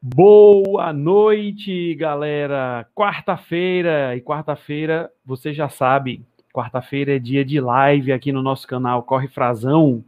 [0.00, 2.86] Boa noite, galera.
[2.94, 6.22] Quarta-feira e quarta-feira, você já sabe,
[6.52, 10.04] quarta-feira é dia de live aqui no nosso canal Corre Frazão.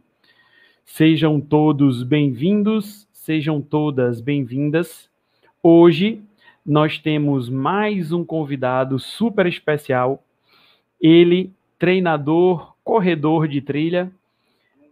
[0.85, 5.09] Sejam todos bem-vindos, sejam todas bem-vindas.
[5.61, 6.21] Hoje
[6.63, 10.23] nós temos mais um convidado super especial.
[11.01, 14.11] Ele, treinador, corredor de trilha,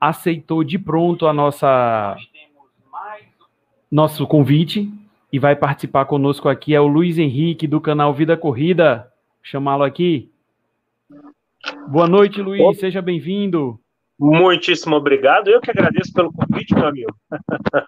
[0.02, 2.18] aceitou de pronto a nossa
[3.92, 4.90] nosso convite
[5.32, 9.12] e vai participar conosco aqui é o Luiz Henrique do canal Vida Corrida.
[9.42, 10.32] Chamá-lo aqui.
[11.88, 12.80] Boa noite, Luiz.
[12.80, 13.80] Seja bem-vindo.
[14.20, 15.50] Muitíssimo obrigado.
[15.50, 17.16] Eu que agradeço pelo convite, meu amigo.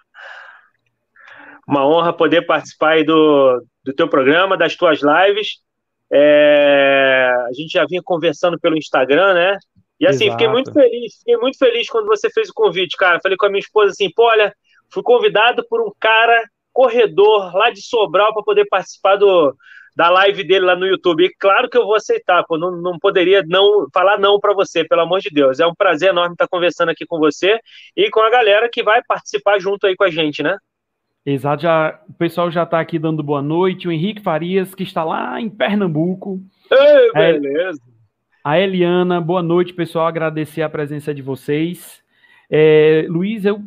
[1.66, 5.60] Uma honra poder participar aí do, do teu programa, das tuas lives.
[6.12, 9.56] É, a gente já vinha conversando pelo Instagram, né?
[10.00, 10.38] E assim, Exato.
[10.38, 13.20] fiquei muito feliz, fiquei muito feliz quando você fez o convite, cara.
[13.22, 14.52] Falei com a minha esposa assim, pô, olha,
[14.92, 19.54] fui convidado por um cara corredor lá de Sobral para poder participar do,
[19.96, 21.24] da live dele lá no YouTube.
[21.24, 24.84] E claro que eu vou aceitar, pô, não, não poderia não falar não para você,
[24.84, 25.60] pelo amor de Deus.
[25.60, 27.58] É um prazer enorme estar conversando aqui com você
[27.96, 30.56] e com a galera que vai participar junto aí com a gente, né?
[31.24, 33.86] Exato, já, o pessoal já está aqui dando boa noite.
[33.86, 36.40] O Henrique Farias, que está lá em Pernambuco.
[36.70, 37.80] Ei, beleza.
[38.42, 40.06] A Eliana, boa noite, pessoal.
[40.06, 42.02] Agradecer a presença de vocês.
[42.50, 43.60] É, Luiz, eu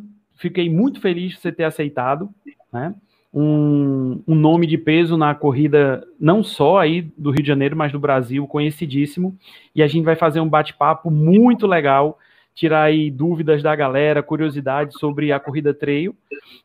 [0.48, 2.28] fiquei muito feliz de você ter aceitado,
[2.72, 2.94] né?
[3.32, 7.90] Um, um, nome de peso na corrida, não só aí do Rio de Janeiro, mas
[7.90, 9.36] do Brasil, conhecidíssimo.
[9.74, 12.16] E a gente vai fazer um bate-papo muito legal,
[12.54, 16.14] tirar aí dúvidas da galera, curiosidades sobre a corrida trail,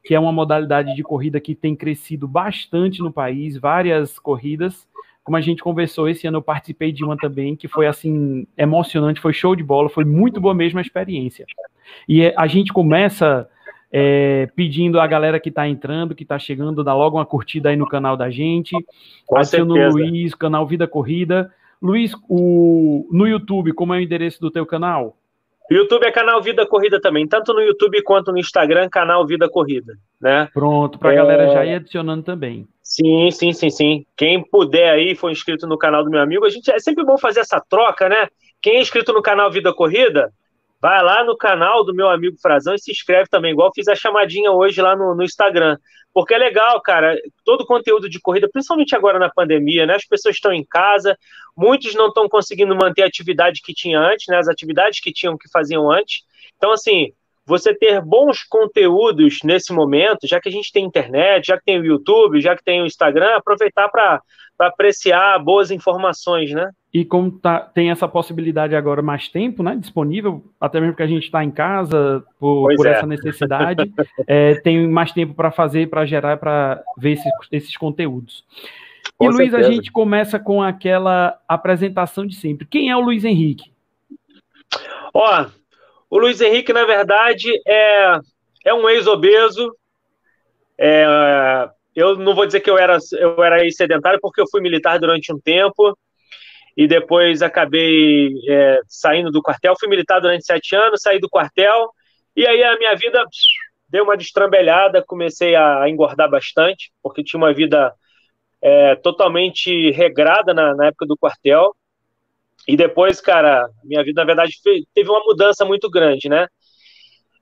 [0.03, 4.87] que é uma modalidade de corrida que tem crescido bastante no país, várias corridas
[5.29, 9.21] como a gente conversou esse ano, eu participei de uma também que foi assim emocionante,
[9.21, 11.45] foi show de bola, foi muito boa mesmo a experiência.
[12.07, 13.47] E é, a gente começa
[13.91, 17.75] é, pedindo a galera que está entrando, que está chegando, dá logo uma curtida aí
[17.75, 18.75] no canal da gente.
[19.33, 21.51] Adiciona o Luiz, canal Vida Corrida.
[21.81, 25.15] Luiz, o, no YouTube, como é o endereço do teu canal?
[25.71, 29.93] YouTube é canal Vida Corrida também, tanto no YouTube quanto no Instagram, canal Vida Corrida,
[30.19, 30.49] né?
[30.51, 31.15] Pronto, para a é...
[31.15, 32.67] galera já ir adicionando também.
[32.81, 34.05] Sim, sim, sim, sim.
[34.17, 37.19] Quem puder aí, for inscrito no canal do meu amigo, a gente é sempre bom
[37.19, 38.27] fazer essa troca, né?
[38.59, 40.33] Quem é inscrito no canal Vida Corrida,
[40.81, 43.95] vai lá no canal do meu amigo Frazão e se inscreve também, igual fiz a
[43.95, 45.77] chamadinha hoje lá no, no Instagram.
[46.13, 49.95] Porque é legal, cara, todo o conteúdo de corrida, principalmente agora na pandemia, né?
[49.95, 51.17] As pessoas estão em casa,
[51.55, 54.37] muitos não estão conseguindo manter a atividade que tinha antes, né?
[54.37, 56.23] As atividades que tinham que faziam antes.
[56.57, 57.13] Então, assim,
[57.45, 61.79] você ter bons conteúdos nesse momento, já que a gente tem internet, já que tem
[61.79, 64.21] o YouTube, já que tem o Instagram, aproveitar para
[64.59, 66.71] apreciar boas informações, né?
[66.91, 71.07] E como tá, tem essa possibilidade agora mais tempo, né, disponível, até mesmo que a
[71.07, 72.91] gente está em casa por, por é.
[72.91, 73.91] essa necessidade,
[74.25, 78.43] é, tem mais tempo para fazer, para gerar, para ver esses, esses conteúdos.
[79.17, 82.65] Com e Luiz, a gente começa com aquela apresentação de sempre.
[82.65, 83.71] Quem é o Luiz Henrique?
[85.13, 85.45] Ó,
[86.09, 88.19] o Luiz Henrique, na verdade, é,
[88.65, 89.75] é um ex-obeso.
[90.75, 94.99] É, eu não vou dizer que eu era, eu era ex-sedentário, porque eu fui militar
[94.99, 95.95] durante um tempo
[96.75, 99.75] e depois acabei é, saindo do quartel.
[99.79, 101.89] Fui militar durante sete anos, saí do quartel
[102.35, 103.23] e aí a minha vida
[103.89, 105.03] deu uma destrambelhada.
[105.05, 107.93] Comecei a engordar bastante, porque tinha uma vida
[108.61, 111.75] é, totalmente regrada na, na época do quartel.
[112.67, 114.53] E depois, cara, minha vida, na verdade,
[114.93, 116.47] teve uma mudança muito grande, né?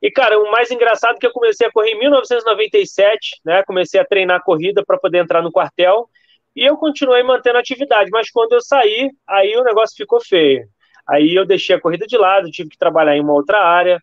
[0.02, 3.64] E, cara, o mais engraçado é que eu comecei a correr em 1997, né?
[3.64, 6.08] Comecei a treinar corrida para poder entrar no quartel.
[6.58, 10.68] E eu continuei mantendo a atividade, mas quando eu saí, aí o negócio ficou feio.
[11.08, 14.02] Aí eu deixei a corrida de lado, tive que trabalhar em uma outra área.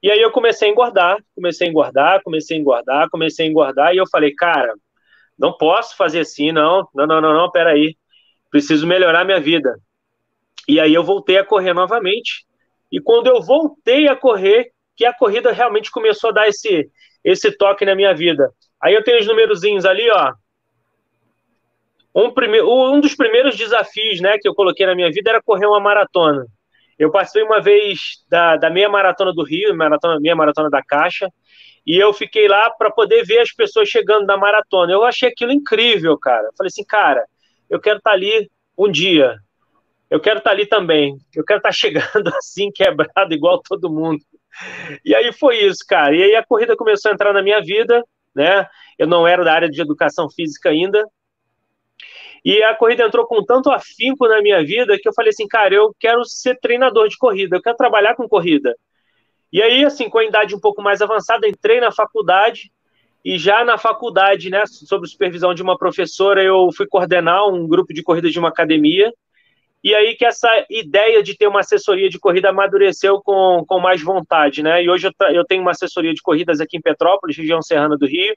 [0.00, 3.92] E aí eu comecei a engordar, comecei a engordar, comecei a engordar, comecei a engordar.
[3.92, 4.72] E eu falei, cara,
[5.36, 6.88] não posso fazer assim, não.
[6.94, 7.96] Não, não, não, não, peraí.
[8.52, 9.76] Preciso melhorar minha vida.
[10.68, 12.46] E aí eu voltei a correr novamente.
[12.92, 16.88] E quando eu voltei a correr, que a corrida realmente começou a dar esse,
[17.24, 18.48] esse toque na minha vida.
[18.80, 20.34] Aí eu tenho os numerozinhos ali, ó.
[22.14, 22.32] Um,
[22.92, 26.46] um dos primeiros desafios né, que eu coloquei na minha vida era correr uma maratona.
[26.98, 31.28] Eu participei uma vez da, da meia maratona do Rio, maratona, meia maratona da Caixa,
[31.84, 34.92] e eu fiquei lá para poder ver as pessoas chegando da maratona.
[34.92, 36.50] Eu achei aquilo incrível, cara.
[36.56, 37.24] falei assim, cara,
[37.68, 39.36] eu quero estar tá ali um dia
[40.14, 41.18] eu quero estar ali também.
[41.34, 44.22] Eu quero estar chegando assim, quebrado, igual todo mundo.
[45.04, 46.14] E aí foi isso, cara.
[46.14, 48.00] E aí a corrida começou a entrar na minha vida,
[48.34, 48.64] né?
[48.96, 51.04] Eu não era da área de educação física ainda.
[52.44, 55.74] E a corrida entrou com tanto afinco na minha vida que eu falei assim, cara,
[55.74, 58.76] eu quero ser treinador de corrida, eu quero trabalhar com corrida.
[59.52, 62.70] E aí, assim, com a idade um pouco mais avançada, entrei na faculdade
[63.24, 67.94] E já na faculdade, né, sob supervisão de uma professora, eu fui coordenar um grupo
[67.94, 69.12] de corridas de uma academia.
[69.82, 74.02] E aí que essa ideia de ter uma assessoria de corrida amadureceu com, com mais
[74.02, 74.82] vontade, né?
[74.82, 78.06] E hoje eu, eu tenho uma assessoria de corridas aqui em Petrópolis, região serrana do
[78.06, 78.34] Rio.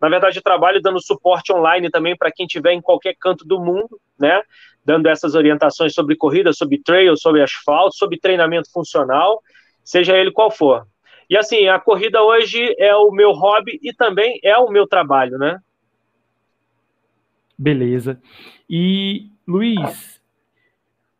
[0.00, 3.60] Na verdade, eu trabalho dando suporte online também para quem estiver em qualquer canto do
[3.60, 4.42] mundo, né?
[4.84, 9.42] Dando essas orientações sobre corrida, sobre trail, sobre asfalto, sobre treinamento funcional,
[9.82, 10.86] seja ele qual for.
[11.28, 15.36] E assim, a corrida hoje é o meu hobby e também é o meu trabalho,
[15.36, 15.60] né?
[17.58, 18.20] Beleza.
[18.70, 20.22] E, Luiz,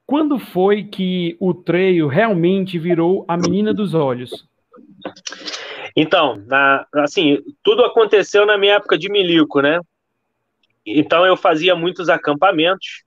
[0.07, 4.49] quando foi que o trail realmente virou a menina dos olhos?
[6.01, 9.81] Então, na, assim, tudo aconteceu na minha época de milico, né?
[10.87, 13.03] Então eu fazia muitos acampamentos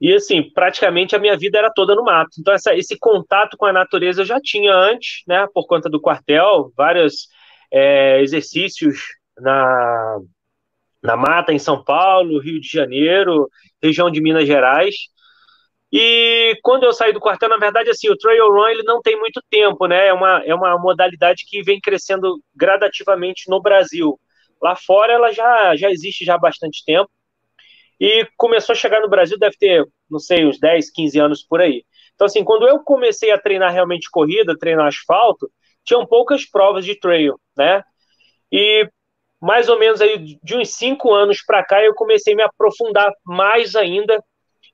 [0.00, 2.30] e assim, praticamente a minha vida era toda no mato.
[2.40, 5.46] Então, essa, esse contato com a natureza eu já tinha antes, né?
[5.54, 7.28] Por conta do quartel, vários
[7.70, 8.98] é, exercícios
[9.38, 10.18] na,
[11.00, 13.48] na mata em São Paulo, Rio de Janeiro,
[13.80, 14.96] região de Minas Gerais.
[15.90, 19.18] E quando eu saí do quartel, na verdade, assim, o trail run ele não tem
[19.18, 20.08] muito tempo, né?
[20.08, 24.20] É uma, é uma modalidade que vem crescendo gradativamente no Brasil.
[24.60, 27.10] Lá fora ela já, já existe já há bastante tempo.
[28.00, 31.60] E começou a chegar no Brasil, deve ter, não sei, uns 10, 15 anos por
[31.60, 31.84] aí.
[32.14, 35.50] Então, assim, quando eu comecei a treinar realmente corrida, treinar asfalto,
[35.84, 37.82] tinham poucas provas de trail, né?
[38.52, 38.88] E
[39.40, 43.12] mais ou menos aí de uns cinco anos para cá eu comecei a me aprofundar
[43.24, 44.22] mais ainda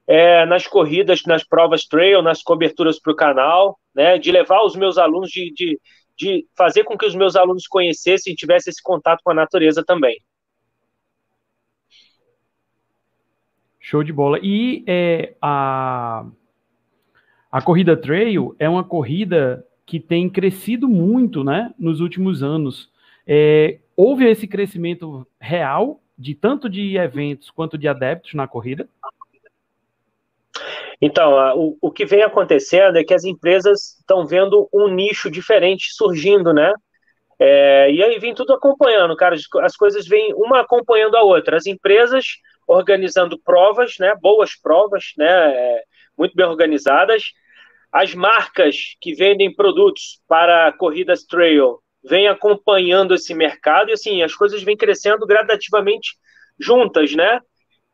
[0.07, 4.19] é, nas corridas, nas provas trail, nas coberturas para o canal, né?
[4.19, 5.81] De levar os meus alunos, de, de,
[6.17, 9.85] de fazer com que os meus alunos conhecessem e tivessem esse contato com a natureza
[9.85, 10.19] também.
[13.81, 14.39] Show de bola.
[14.43, 16.25] E é, a,
[17.53, 22.91] a corrida trail é uma corrida que tem crescido muito né, nos últimos anos.
[23.27, 28.89] É, houve esse crescimento real de tanto de eventos quanto de adeptos na corrida?
[31.07, 35.93] Então, o, o que vem acontecendo é que as empresas estão vendo um nicho diferente
[35.93, 36.73] surgindo, né?
[37.39, 39.37] É, e aí vem tudo acompanhando, cara.
[39.61, 41.59] As coisas vêm uma acompanhando a outra.
[41.59, 42.25] As empresas
[42.67, 45.83] organizando provas, né, boas provas, né, é,
[46.17, 47.25] muito bem organizadas.
[47.93, 54.35] As marcas que vendem produtos para corridas trail vêm acompanhando esse mercado e assim as
[54.35, 56.17] coisas vêm crescendo gradativamente
[56.59, 57.41] juntas, né?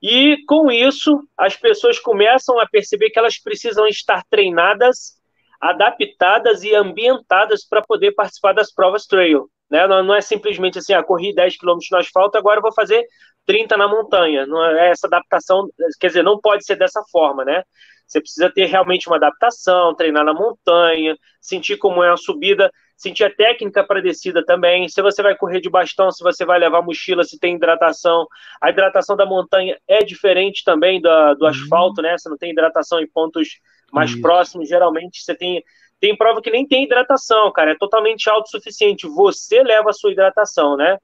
[0.02, 5.18] E com isso as pessoas começam a perceber que elas precisam estar treinadas,
[5.60, 9.50] adaptadas e ambientadas para poder participar das provas trail.
[9.70, 9.86] Né?
[9.86, 13.06] Não, não é simplesmente assim, ah, corri 10 km no asfalto, agora vou fazer
[13.46, 14.46] 30 na montanha.
[14.46, 15.68] Não é essa adaptação,
[16.00, 17.62] quer dizer, não pode ser dessa forma, né?
[18.06, 22.70] Você precisa ter realmente uma adaptação, treinar na montanha, sentir como é a subida,
[23.00, 24.86] sentir a técnica para descida também.
[24.86, 28.26] Se você vai correr de bastão, se você vai levar mochila, se tem hidratação.
[28.60, 31.50] A hidratação da montanha é diferente também do, do uhum.
[31.50, 32.18] asfalto, né?
[32.18, 33.58] Você não tem hidratação em pontos
[33.90, 34.20] mais Isso.
[34.20, 34.68] próximos.
[34.68, 35.64] Geralmente você tem
[35.98, 37.72] tem prova que nem tem hidratação, cara.
[37.72, 39.06] É totalmente autossuficiente.
[39.06, 40.98] Você leva a sua hidratação, né?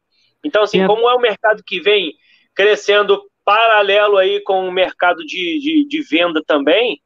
[0.45, 0.87] Então, assim, é.
[0.87, 2.15] como é um mercado que vem
[2.55, 7.01] crescendo paralelo aí com o mercado de, de, de, venda também,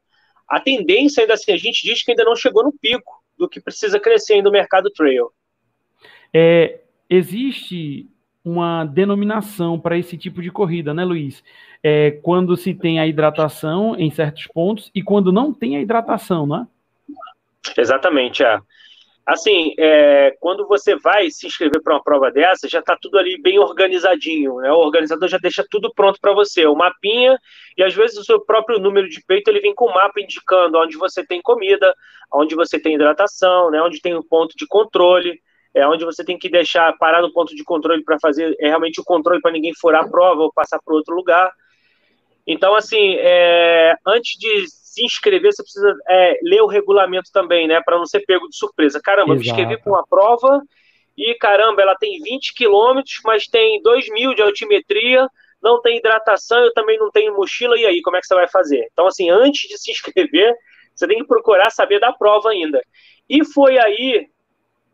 [0.47, 3.59] a tendência ainda assim, a gente diz que ainda não chegou no pico do que
[3.59, 5.31] precisa crescer ainda o mercado trail.
[6.31, 8.07] É, existe
[8.45, 11.43] uma denominação para esse tipo de corrida, né, Luiz?
[11.83, 16.45] É quando se tem a hidratação em certos pontos e quando não tem a hidratação,
[16.45, 16.67] né?
[17.75, 18.59] Exatamente, é.
[19.31, 23.41] Assim, é, quando você vai se inscrever para uma prova dessa, já está tudo ali
[23.41, 24.69] bem organizadinho, né?
[24.73, 27.39] O organizador já deixa tudo pronto para você, o mapinha
[27.77, 30.77] e às vezes o seu próprio número de peito ele vem com o mapa indicando
[30.77, 31.95] onde você tem comida,
[32.29, 33.81] onde você tem hidratação, né?
[33.81, 35.39] Onde tem o um ponto de controle,
[35.73, 38.99] é onde você tem que deixar parar no ponto de controle para fazer é realmente
[38.99, 41.49] o controle para ninguém furar a prova ou passar para outro lugar.
[42.45, 44.65] Então, assim, é, antes de
[45.01, 47.81] se inscrever, você precisa é, ler o regulamento também, né?
[47.83, 49.01] Para não ser pego de surpresa.
[49.01, 49.39] Caramba, Exato.
[49.39, 50.61] me inscrevi com uma prova
[51.17, 55.27] e caramba, ela tem 20 quilômetros, mas tem 2 mil de altimetria,
[55.61, 58.47] não tem hidratação, eu também não tenho mochila, e aí, como é que você vai
[58.47, 58.87] fazer?
[58.91, 60.55] Então, assim, antes de se inscrever,
[60.95, 62.81] você tem que procurar saber da prova ainda.
[63.29, 64.27] E foi aí,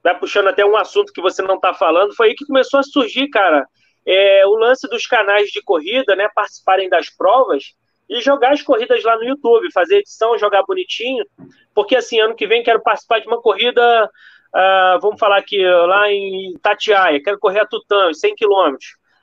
[0.04, 2.84] vai puxando até um assunto que você não está falando, foi aí que começou a
[2.84, 3.66] surgir, cara,
[4.06, 7.74] é, o lance dos canais de corrida, né, participarem das provas,
[8.10, 11.26] e jogar as corridas lá no YouTube, fazer edição, jogar bonitinho,
[11.74, 16.12] porque assim, ano que vem quero participar de uma corrida, uh, vamos falar aqui, lá
[16.12, 18.76] em Tatiaia, quero correr a Tutã, 100 km.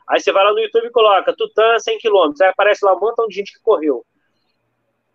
[0.09, 3.01] Aí você vai lá no YouTube e coloca Tutã 100 km, aí aparece lá um
[3.01, 4.05] montão de gente que correu.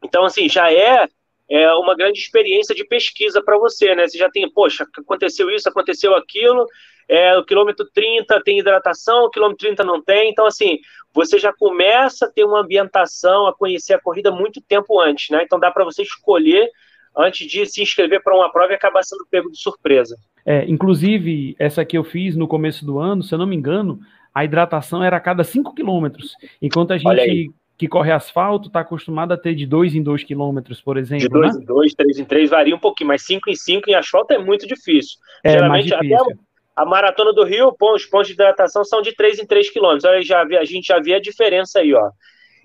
[0.03, 1.07] Então, assim, já é,
[1.49, 4.07] é uma grande experiência de pesquisa para você, né?
[4.07, 6.65] Você já tem, poxa, aconteceu isso, aconteceu aquilo,
[7.09, 10.29] é, o quilômetro 30 tem hidratação, o quilômetro 30 não tem.
[10.29, 10.77] Então, assim,
[11.13, 15.41] você já começa a ter uma ambientação, a conhecer a corrida muito tempo antes, né?
[15.43, 16.69] Então dá para você escolher
[17.17, 20.15] antes de se inscrever para uma prova e acabar sendo pego de surpresa.
[20.45, 23.99] É, inclusive, essa que eu fiz no começo do ano, se eu não me engano,
[24.33, 29.31] a hidratação era a cada 5 quilômetros, enquanto a gente que corre asfalto está acostumado
[29.31, 31.23] a ter de 2 em 2 quilômetros, por exemplo.
[31.23, 31.61] De 2 né?
[31.61, 34.37] em 2, 3 em 3, varia um pouquinho, mas 5 em 5 em asfalto é
[34.37, 35.17] muito difícil.
[35.43, 36.25] É, Geralmente, mais difícil.
[36.25, 36.48] até
[36.79, 40.05] a maratona do Rio, os pontos de hidratação são de 3 em 3 quilômetros.
[40.05, 42.09] Aí já, a gente já vê a diferença aí, ó.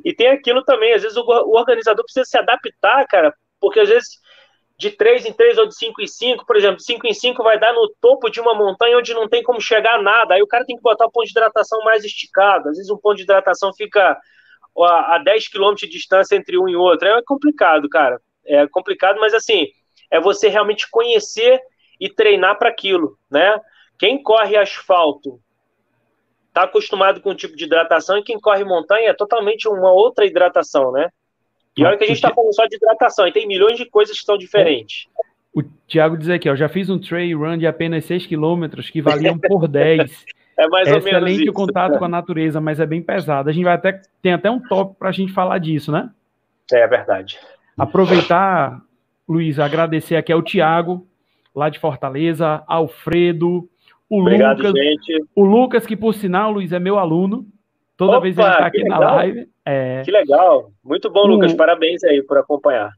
[0.05, 3.89] E tem aquilo também, às vezes o, o organizador precisa se adaptar, cara, porque às
[3.89, 4.21] vezes
[4.79, 7.59] de 3 em 3 ou de 5 em 5, por exemplo, 5 em 5 vai
[7.59, 10.35] dar no topo de uma montanha onde não tem como chegar nada.
[10.35, 12.69] Aí o cara tem que botar o ponto de hidratação mais esticado.
[12.69, 14.17] Às vezes um ponto de hidratação fica
[14.79, 17.09] a 10 quilômetros de distância entre um e outro.
[17.09, 18.21] É complicado, cara.
[18.47, 19.67] É complicado, mas assim,
[20.09, 21.61] é você realmente conhecer
[22.01, 23.59] e treinar para aquilo, né?
[23.99, 25.41] Quem corre asfalto
[26.49, 30.25] está acostumado com um tipo de hidratação e quem corre montanha é totalmente uma outra
[30.25, 31.11] hidratação, né?
[31.77, 34.19] E olha que a gente está falando só de hidratação, e tem milhões de coisas
[34.19, 35.09] que são diferentes.
[35.53, 39.03] O Thiago diz aqui, ó, já fiz um trail run de apenas 6 quilômetros que
[39.03, 40.25] valiam por 10.
[40.57, 43.49] é mais é ou menos excelente o contato com a natureza, mas é bem pesado.
[43.49, 46.11] A gente vai até tem até um top para a gente falar disso, né?
[46.73, 47.39] É verdade.
[47.77, 48.81] Aproveitar,
[49.29, 51.07] Luiz, agradecer aqui ao Thiago,
[51.55, 53.69] lá de Fortaleza, Alfredo,
[54.09, 55.25] o Obrigado, Lucas, gente.
[55.35, 57.47] O Lucas, que por sinal, Luiz, é meu aluno.
[57.97, 59.49] Toda Opa, vez ele está aqui na live.
[59.65, 60.03] É...
[60.05, 60.71] Que legal.
[60.83, 61.27] Muito bom, o...
[61.27, 61.55] Lucas.
[61.55, 62.91] Parabéns aí por acompanhar.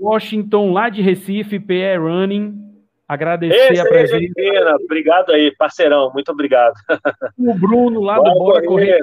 [0.00, 2.68] Washington, lá de Recife, PE Running.
[3.08, 4.22] Agradecer Esse a presença.
[4.84, 6.12] Obrigado aí, parceirão.
[6.12, 6.74] Muito obrigado.
[7.38, 9.00] O Bruno, lá Bora do Bora Correr.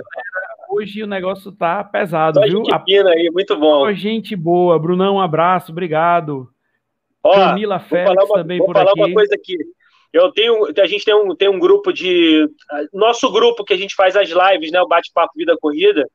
[0.70, 2.64] Hoje o negócio tá pesado, Só viu?
[2.64, 3.92] Gente fina aí, muito bom.
[3.94, 4.78] gente boa.
[4.78, 5.72] Brunão, um abraço.
[5.72, 6.48] Obrigado.
[7.24, 8.86] Ó, Camila Félix uma, também por aqui.
[8.86, 9.58] Vou falar uma coisa aqui.
[10.16, 12.50] Eu tenho, a gente tem um, tem um grupo de.
[12.94, 14.82] Nosso grupo que a gente faz as lives, né?
[14.82, 16.10] O Bate-Papo Vida Corrida.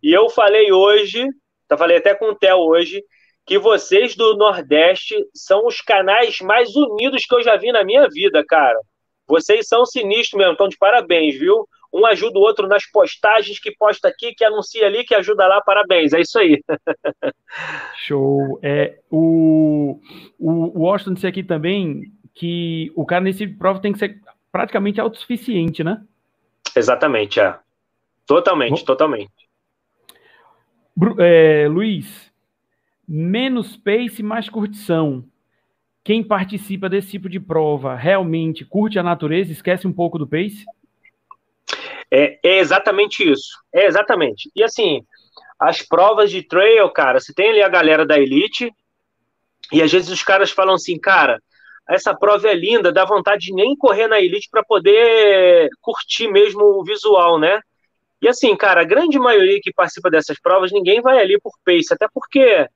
[0.00, 1.26] E eu falei hoje,
[1.66, 3.02] tá, falei até com o Theo hoje,
[3.44, 8.08] que vocês do Nordeste são os canais mais unidos que eu já vi na minha
[8.08, 8.78] vida, cara.
[9.26, 11.66] Vocês são sinistros mesmo, então de parabéns, viu?
[11.92, 15.60] Um ajuda o outro nas postagens, que posta aqui, que anuncia ali, que ajuda lá,
[15.60, 16.12] parabéns.
[16.12, 16.62] É isso aí.
[18.06, 18.60] Show.
[18.62, 19.98] É, o,
[20.38, 24.20] o Washington disse aqui também que o cara nesse prova tem que ser
[24.50, 26.02] praticamente autossuficiente, né?
[26.74, 27.58] Exatamente, é.
[28.26, 29.32] Totalmente, Bom, totalmente.
[31.18, 32.32] É, Luiz,
[33.06, 35.24] menos pace, mais curtição.
[36.04, 40.64] Quem participa desse tipo de prova realmente curte a natureza, esquece um pouco do pace?
[42.10, 43.58] É, é exatamente isso.
[43.72, 44.50] É exatamente.
[44.54, 45.04] E assim,
[45.58, 48.72] as provas de trail, cara, você tem ali a galera da elite,
[49.72, 51.40] e às vezes os caras falam assim, cara,
[51.88, 56.62] essa prova é linda, dá vontade de nem correr na elite para poder curtir mesmo
[56.62, 57.60] o visual, né?
[58.20, 61.92] E assim, cara, a grande maioria que participa dessas provas, ninguém vai ali por pace,
[61.92, 62.68] até porque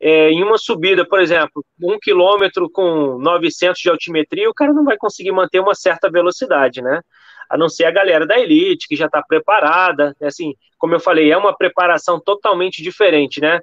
[0.00, 4.84] é, em uma subida, por exemplo, um quilômetro com 900 de altimetria, o cara não
[4.84, 7.00] vai conseguir manter uma certa velocidade, né?
[7.48, 11.30] A não ser a galera da elite, que já está preparada, assim, como eu falei,
[11.30, 13.60] é uma preparação totalmente diferente, né?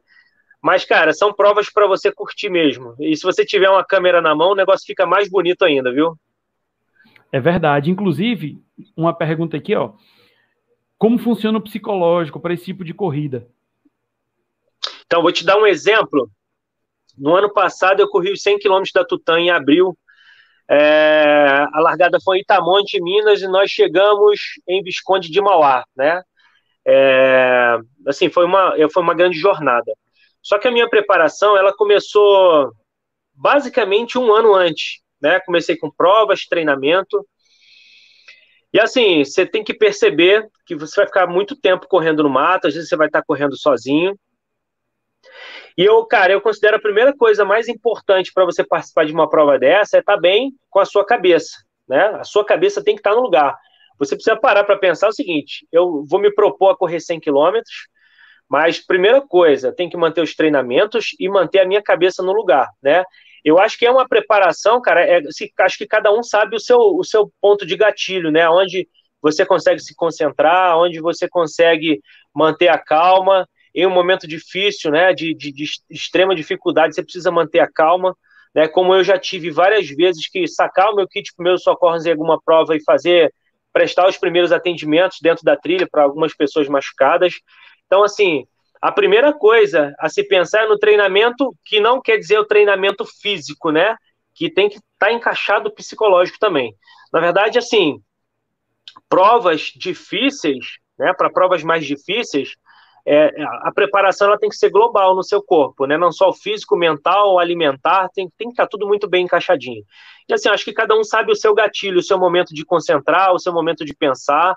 [0.61, 2.95] Mas, cara, são provas para você curtir mesmo.
[2.99, 6.17] E se você tiver uma câmera na mão, o negócio fica mais bonito ainda, viu?
[7.31, 7.89] É verdade.
[7.89, 8.61] Inclusive,
[8.95, 9.93] uma pergunta aqui, ó.
[10.97, 13.47] Como funciona o psicológico para esse tipo de corrida?
[15.05, 16.29] Então, vou te dar um exemplo.
[17.17, 19.97] No ano passado, eu corri os 100 quilômetros da Tutã em abril.
[20.69, 26.21] É, a largada foi em Itamonte, Minas, e nós chegamos em Visconde de Mauá, né?
[26.85, 29.91] É, assim, foi uma, foi uma grande jornada.
[30.41, 32.71] Só que a minha preparação, ela começou
[33.33, 35.39] basicamente um ano antes, né?
[35.41, 37.25] Comecei com provas, treinamento.
[38.73, 42.67] E assim, você tem que perceber que você vai ficar muito tempo correndo no mato,
[42.67, 44.17] às vezes você vai estar correndo sozinho.
[45.77, 49.29] E eu, cara, eu considero a primeira coisa mais importante para você participar de uma
[49.29, 52.05] prova dessa é estar bem com a sua cabeça, né?
[52.19, 53.57] A sua cabeça tem que estar no lugar.
[53.97, 57.87] Você precisa parar para pensar o seguinte: eu vou me propor a correr 100 quilômetros,
[58.49, 62.67] mas, primeira coisa, tem que manter os treinamentos e manter a minha cabeça no lugar,
[62.81, 63.03] né?
[63.45, 65.21] Eu acho que é uma preparação, cara, é,
[65.59, 68.49] acho que cada um sabe o seu, o seu ponto de gatilho, né?
[68.49, 68.87] Onde
[69.21, 72.01] você consegue se concentrar, onde você consegue
[72.33, 73.47] manter a calma.
[73.73, 78.15] Em um momento difícil, né, de, de, de extrema dificuldade, você precisa manter a calma.
[78.53, 82.05] Né, como eu já tive várias vezes que sacar o meu kit de primeiros socorros
[82.05, 83.31] em alguma prova e fazer,
[83.71, 87.33] prestar os primeiros atendimentos dentro da trilha para algumas pessoas machucadas.
[87.89, 88.45] Então, assim,
[88.79, 93.03] a primeira coisa a se pensar é no treinamento, que não quer dizer o treinamento
[93.03, 93.95] físico, né?
[94.35, 96.75] Que tem que estar tá encaixado psicológico também.
[97.11, 97.99] Na verdade, assim,
[99.09, 102.53] provas difíceis, né, para provas mais difíceis,
[103.07, 105.97] é, a preparação ela tem que ser global no seu corpo, né?
[105.97, 109.83] Não só o físico, mental, alimentar, tem, tem que estar tudo muito bem encaixadinho.
[110.27, 113.33] E assim, acho que cada um sabe o seu gatilho, o seu momento de concentrar,
[113.33, 114.55] o seu momento de pensar,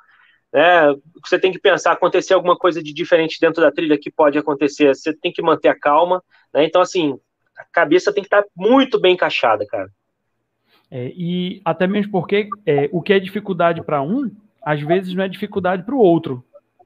[0.52, 0.94] né?
[1.24, 4.94] Você tem que pensar, acontecer alguma coisa de diferente dentro da trilha que pode acontecer,
[4.94, 6.64] você tem que manter a calma, né?
[6.64, 7.18] Então, assim,
[7.56, 9.88] a cabeça tem que estar muito bem encaixada, cara.
[10.90, 14.30] É, e até mesmo porque é, o que é dificuldade para um,
[14.62, 16.44] às vezes não é dificuldade para o outro.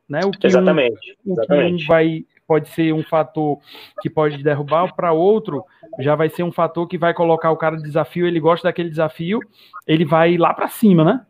[0.08, 0.20] Né?
[0.25, 1.16] O que exatamente.
[1.26, 1.75] Um, exatamente.
[1.75, 3.58] O que um vai, pode ser um fator
[4.00, 5.64] que pode derrubar, para outro
[5.99, 8.90] já vai ser um fator que vai colocar o cara no desafio, ele gosta daquele
[8.90, 9.40] desafio,
[9.87, 11.26] ele vai lá para cima, né?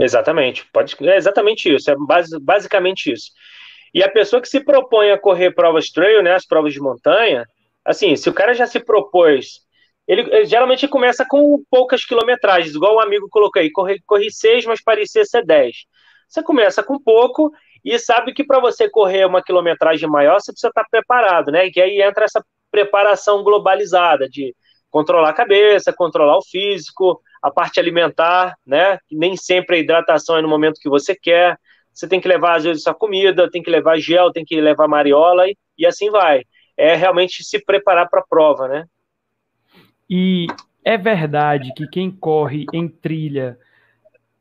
[0.00, 3.32] Exatamente, pode, é exatamente isso, é base, basicamente isso.
[3.92, 7.44] E a pessoa que se propõe a correr provas trail, né, as provas de montanha,
[7.84, 9.66] assim, se o cara já se propôs
[10.08, 14.64] ele, ele, geralmente começa com poucas quilometragens, igual o amigo colocou aí, corri, corri seis,
[14.64, 15.84] mas parecia ser dez.
[16.26, 17.52] Você começa com pouco
[17.84, 21.66] e sabe que para você correr uma quilometragem maior, você precisa estar preparado, né?
[21.66, 24.54] E que aí entra essa preparação globalizada de
[24.90, 28.98] controlar a cabeça, controlar o físico, a parte alimentar, né?
[29.10, 31.58] Nem sempre a hidratação é no momento que você quer.
[31.92, 34.86] Você tem que levar, às vezes, sua comida, tem que levar gel, tem que levar
[34.86, 36.44] mariola e, e assim vai.
[36.76, 38.84] É realmente se preparar para a prova, né?
[40.08, 40.46] E
[40.84, 43.58] é verdade que quem corre em trilha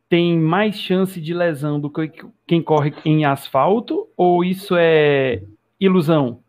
[0.08, 2.12] tem mais chance de lesão do que
[2.46, 4.08] quem corre em asfalto?
[4.16, 5.42] Ou isso é
[5.80, 6.42] ilusão?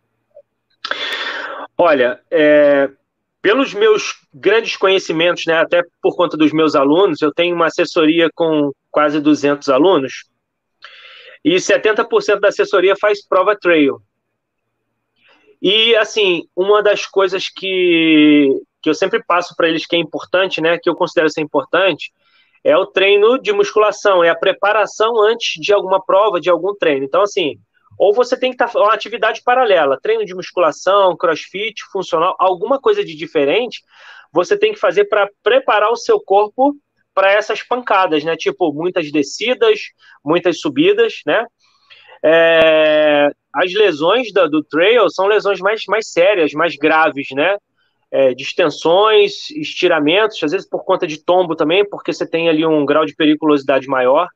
[1.77, 2.91] Olha, é,
[3.41, 8.29] pelos meus grandes conhecimentos, né, até por conta dos meus alunos, eu tenho uma assessoria
[8.35, 10.25] com quase 200 alunos,
[11.45, 14.01] e 70% da assessoria faz prova trail.
[15.63, 18.49] E, assim, uma das coisas que
[18.81, 22.13] que eu sempre passo para eles que é importante, né, que eu considero ser importante,
[22.63, 27.05] é o treino de musculação, é a preparação antes de alguma prova, de algum treino.
[27.05, 27.59] Então, assim,
[27.99, 32.81] ou você tem que estar tá, uma atividade paralela, treino de musculação, crossfit, funcional, alguma
[32.81, 33.83] coisa de diferente,
[34.33, 36.77] você tem que fazer para preparar o seu corpo
[37.15, 38.37] para essas pancadas, né?
[38.37, 39.81] Tipo, muitas descidas,
[40.25, 41.45] muitas subidas, né?
[42.23, 47.57] É, as lesões da, do trail são lesões mais, mais sérias, mais graves, né?
[48.11, 52.85] é, distensões, estiramentos, às vezes por conta de tombo também, porque você tem ali um
[52.85, 54.29] grau de periculosidade maior.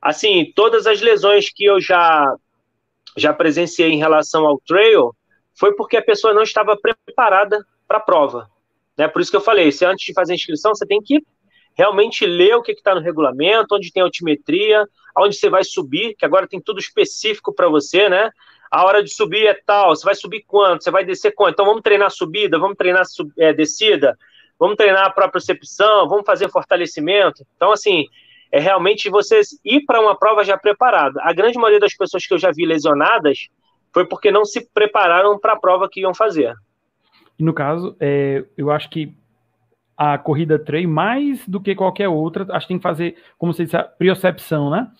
[0.00, 2.34] Assim, todas as lesões que eu já,
[3.16, 5.14] já presenciei em relação ao trail
[5.54, 8.48] foi porque a pessoa não estava preparada para a prova.
[8.96, 9.06] Né?
[9.08, 11.22] Por isso que eu falei, se antes de fazer a inscrição, você tem que
[11.74, 16.24] realmente ler o que está no regulamento, onde tem altimetria, aonde você vai subir, que
[16.24, 18.30] agora tem tudo específico para você, né?
[18.72, 21.52] a hora de subir é tal, você vai subir quanto, você vai descer quanto.
[21.52, 23.02] Então vamos treinar subida, vamos treinar
[23.38, 24.18] é, descida,
[24.58, 27.46] vamos treinar a própria percepção, vamos fazer fortalecimento.
[27.54, 28.06] Então, assim,
[28.52, 31.20] é realmente você ir para uma prova já preparada.
[31.22, 33.48] A grande maioria das pessoas que eu já vi lesionadas
[33.92, 36.54] foi porque não se prepararam para a prova que iam fazer.
[37.38, 39.14] E no caso, é, eu acho que
[39.96, 43.64] a corrida trail, mais do que qualquer outra, acho que tem que fazer, como você
[43.64, 44.90] disse, a priocepção, né?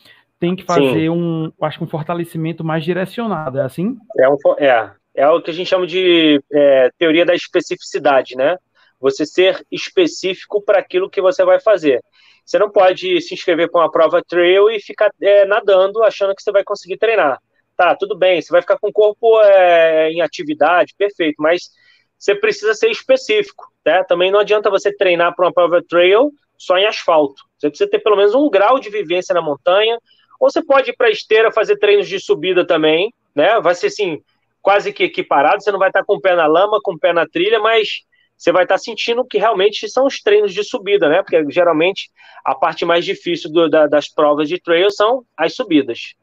[0.42, 1.08] tem que fazer Sim.
[1.08, 3.96] um, acho que um fortalecimento mais direcionado, é assim?
[4.18, 8.56] É, um, é, é o que a gente chama de é, teoria da especificidade, né?
[8.98, 12.02] Você ser específico para aquilo que você vai fazer.
[12.44, 16.42] Você não pode se inscrever para uma prova trail e ficar é, nadando achando que
[16.42, 17.40] você vai conseguir treinar.
[17.76, 21.70] Tá, tudo bem, você vai ficar com o corpo é, em atividade, perfeito, mas
[22.18, 24.04] você precisa ser específico, né?
[24.04, 27.42] Também não adianta você treinar para uma prova trail só em asfalto.
[27.58, 29.98] Você precisa ter pelo menos um grau de vivência na montanha,
[30.38, 33.60] ou você pode ir para esteira fazer treinos de subida também, né?
[33.60, 34.22] Vai ser assim,
[34.60, 35.62] quase que equiparado.
[35.62, 38.02] Você não vai estar com o pé na lama, com o pé na trilha, mas
[38.42, 41.22] você vai estar sentindo que realmente são os treinos de subida, né?
[41.22, 42.10] Porque geralmente
[42.44, 46.16] a parte mais difícil do, da, das provas de trail são as subidas.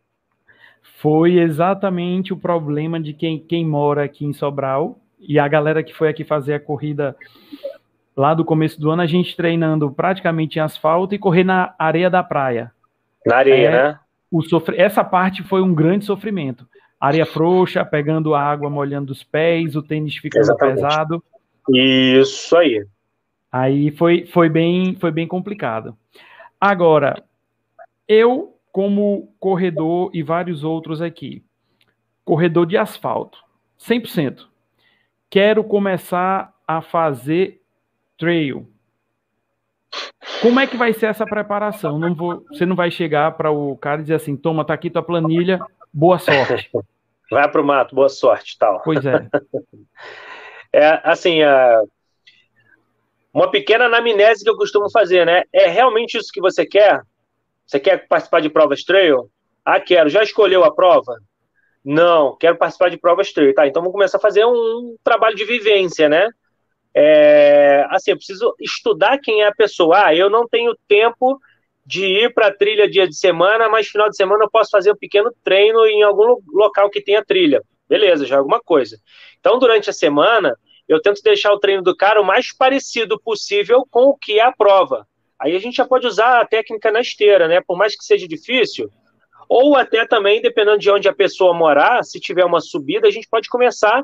[0.97, 5.93] Foi exatamente o problema de quem, quem mora aqui em Sobral e a galera que
[5.93, 7.15] foi aqui fazer a corrida
[8.17, 12.09] lá do começo do ano, a gente treinando praticamente em asfalto e correr na areia
[12.09, 12.69] da praia.
[13.25, 13.99] Na areia, é, né?
[14.29, 14.75] o sofre...
[14.77, 16.67] essa parte foi um grande sofrimento.
[16.99, 20.81] Areia frouxa, pegando água, molhando os pés, o tênis ficando Exatamente.
[20.81, 21.23] pesado.
[21.73, 22.85] Isso aí.
[23.51, 25.97] Aí foi, foi, bem, foi bem complicado.
[26.59, 27.23] Agora,
[28.07, 31.43] eu, como corredor e vários outros aqui,
[32.23, 33.39] corredor de asfalto,
[33.79, 34.45] 100%,
[35.29, 37.61] quero começar a fazer
[38.17, 38.67] trail.
[40.41, 41.97] Como é que vai ser essa preparação?
[41.97, 44.89] Não vou, você não vai chegar para o cara e dizer assim: toma, tá aqui
[44.89, 45.59] tua planilha,
[45.93, 46.69] boa sorte.
[47.31, 48.81] Vai para o mato, boa sorte, tal.
[48.81, 49.27] Pois é.
[50.73, 51.81] é assim, a,
[53.33, 55.43] uma pequena anamnese que eu costumo fazer, né?
[55.53, 57.01] É realmente isso que você quer?
[57.65, 59.29] Você quer participar de provas trail?
[59.63, 60.09] Ah, quero.
[60.09, 61.15] Já escolheu a prova?
[61.85, 63.53] Não, quero participar de provas trail.
[63.53, 66.27] Tá, então vamos começar a fazer um trabalho de vivência, né?
[66.93, 70.07] É, assim, eu preciso estudar quem é a pessoa.
[70.07, 71.39] Ah, eu não tenho tempo
[71.85, 74.91] de ir para a trilha dia de semana, mas final de semana eu posso fazer
[74.91, 77.63] um pequeno treino em algum local que tenha trilha.
[77.89, 78.99] Beleza, já é alguma coisa.
[79.39, 80.55] Então, durante a semana,
[80.87, 84.43] eu tento deixar o treino do cara o mais parecido possível com o que é
[84.43, 85.07] a prova.
[85.39, 87.61] Aí a gente já pode usar a técnica na esteira, né?
[87.65, 88.91] Por mais que seja difícil,
[89.47, 93.27] ou até também, dependendo de onde a pessoa morar, se tiver uma subida, a gente
[93.27, 94.03] pode começar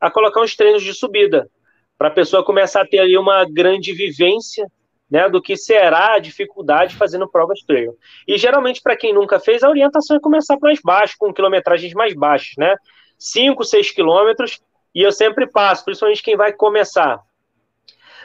[0.00, 1.50] a colocar uns treinos de subida,
[1.98, 4.70] para a pessoa começar a ter ali uma grande vivência
[5.10, 7.96] né, do que será a dificuldade fazendo provas trail.
[8.26, 12.14] E geralmente, para quem nunca fez, a orientação é começar mais baixo, com quilometragens mais
[12.14, 12.76] baixas, né?
[13.18, 14.60] 5, 6 quilômetros,
[14.94, 17.20] e eu sempre passo, principalmente quem vai começar.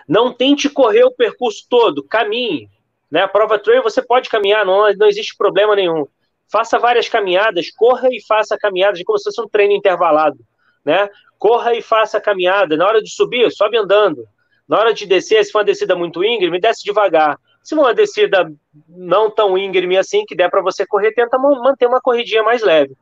[0.08, 2.70] Não tente correr o percurso todo, caminhe.
[3.10, 3.22] Né?
[3.22, 6.06] A prova trail você pode caminhar, não, não existe problema nenhum
[6.52, 10.40] faça várias caminhadas, corra e faça caminhadas, como se fosse um treino intervalado,
[10.84, 11.10] né?
[11.38, 12.76] Corra e faça caminhada.
[12.76, 14.28] Na hora de subir, sobe andando.
[14.68, 17.40] Na hora de descer, se for uma descida muito íngreme, desce devagar.
[17.64, 18.52] Se for uma descida
[18.88, 22.96] não tão íngreme assim, que der para você correr, tenta manter uma corridinha mais leve.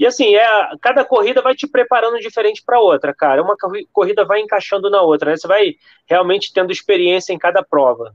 [0.00, 0.46] E assim, é,
[0.80, 3.42] cada corrida vai te preparando diferente para outra, cara.
[3.42, 3.54] Uma
[3.92, 5.36] corrida vai encaixando na outra, né?
[5.36, 5.74] Você vai
[6.08, 8.14] realmente tendo experiência em cada prova.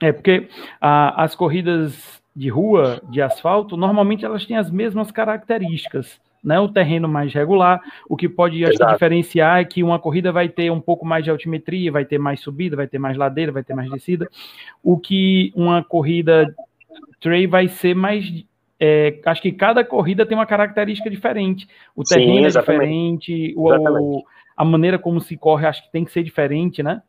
[0.00, 0.48] É, porque
[0.80, 6.18] a, as corridas de rua, de asfalto, normalmente elas têm as mesmas características.
[6.42, 10.48] Né, o terreno mais regular, o que pode acho, diferenciar é que uma corrida vai
[10.48, 13.62] ter um pouco mais de altimetria, vai ter mais subida, vai ter mais ladeira, vai
[13.62, 14.26] ter mais descida,
[14.82, 16.46] o que uma corrida
[17.20, 18.24] trail vai ser mais
[18.80, 21.68] é, acho que cada corrida tem uma característica diferente.
[21.94, 24.24] O terreno Sim, é diferente, o,
[24.56, 27.02] a maneira como se corre acho que tem que ser diferente, né?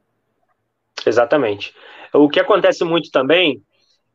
[1.06, 1.74] Exatamente.
[2.14, 3.64] O que acontece muito também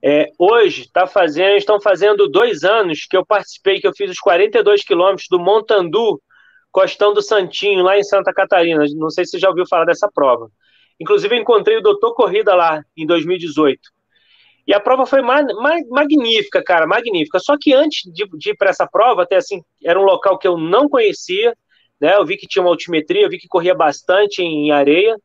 [0.04, 4.18] é, hoje tá fazendo, estão fazendo dois anos que eu participei, que eu fiz os
[4.18, 6.20] 42 quilômetros do Montandu,
[6.70, 8.84] Costão do Santinho, lá em Santa Catarina.
[8.94, 10.50] Não sei se você já ouviu falar dessa prova.
[11.00, 13.80] Inclusive, eu encontrei o Doutor Corrida lá em 2018.
[14.66, 17.38] E a prova foi ma ma magnífica, cara, magnífica.
[17.38, 20.48] Só que antes de, de ir para essa prova, até assim, era um local que
[20.48, 21.56] eu não conhecia,
[22.00, 22.16] né?
[22.16, 25.16] Eu vi que tinha uma altimetria, eu vi que corria bastante em areia.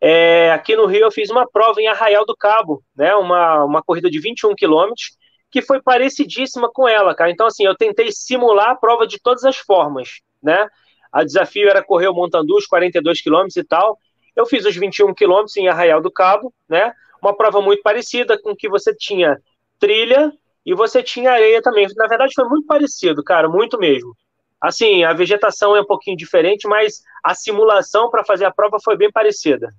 [0.00, 3.14] É, aqui no Rio eu fiz uma prova em Arraial do Cabo, né?
[3.14, 5.16] Uma, uma corrida de 21 quilômetros,
[5.50, 7.30] que foi parecidíssima com ela, cara.
[7.30, 10.68] Então, assim, eu tentei simular a prova de todas as formas, né?
[11.10, 13.96] A desafio era correr o Montandu, os 42 quilômetros e tal.
[14.36, 16.92] Eu fiz os 21 quilômetros em Arraial do Cabo, né?
[17.24, 19.38] Uma prova muito parecida com que você tinha
[19.78, 20.30] trilha
[20.66, 21.86] e você tinha areia também.
[21.96, 24.14] Na verdade, foi muito parecido, cara, muito mesmo.
[24.60, 28.94] Assim, a vegetação é um pouquinho diferente, mas a simulação para fazer a prova foi
[28.94, 29.70] bem parecida.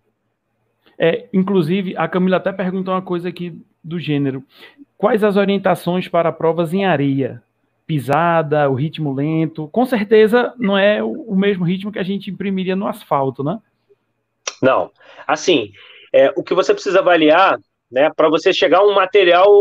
[0.97, 4.43] É, inclusive, a Camila até perguntou uma coisa aqui do gênero.
[4.97, 7.43] Quais as orientações para provas em areia?
[7.85, 9.67] Pisada, o ritmo lento?
[9.67, 13.59] Com certeza não é o mesmo ritmo que a gente imprimiria no asfalto, né?
[14.63, 14.89] Não.
[15.27, 15.71] Assim,
[16.15, 17.59] é, o que você precisa avaliar,
[17.91, 19.51] né, para você chegar a um material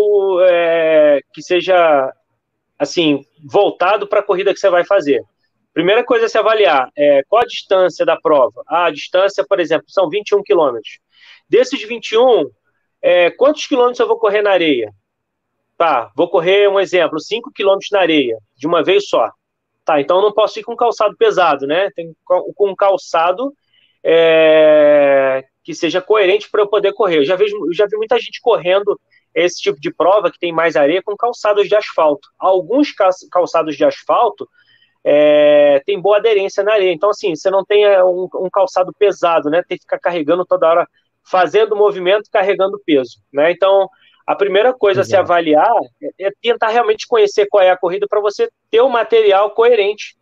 [0.43, 2.13] é, que seja,
[2.79, 5.21] assim, voltado para a corrida que você vai fazer.
[5.73, 8.63] Primeira coisa a se avaliar é qual a distância da prova.
[8.69, 11.01] Ah, a distância, por exemplo, são 21 quilômetros.
[11.49, 12.49] Desses 21,
[13.03, 14.93] é, quantos quilômetros eu vou correr na areia?
[15.77, 19.29] Tá, vou correr um exemplo, 5 quilômetros na areia, de uma vez só.
[19.85, 21.91] Tá, então eu não posso ir com calçado pesado, né?
[21.97, 23.53] Tem com um calçado
[24.05, 27.19] é, que seja coerente para eu poder correr.
[27.19, 29.01] Eu já, vejo, eu já vi muita gente correndo
[29.35, 32.29] esse tipo de prova que tem mais areia com calçados de asfalto.
[32.39, 32.93] Alguns
[33.31, 34.49] calçados de asfalto
[35.03, 36.93] é, tem boa aderência na areia.
[36.93, 39.63] Então, assim, você não tem é, um, um, calçado pesado, né?
[39.67, 40.89] Tem que ficar carregando toda hora
[41.25, 43.51] fazendo movimento, carregando peso, né?
[43.51, 43.89] Então,
[44.27, 45.15] a primeira coisa Exato.
[45.15, 48.81] a se avaliar é, é tentar realmente conhecer qual é a corrida para você ter
[48.81, 50.15] o um material coerente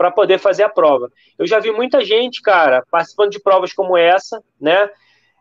[0.00, 1.12] para poder fazer a prova.
[1.38, 4.88] Eu já vi muita gente, cara, participando de provas como essa, né?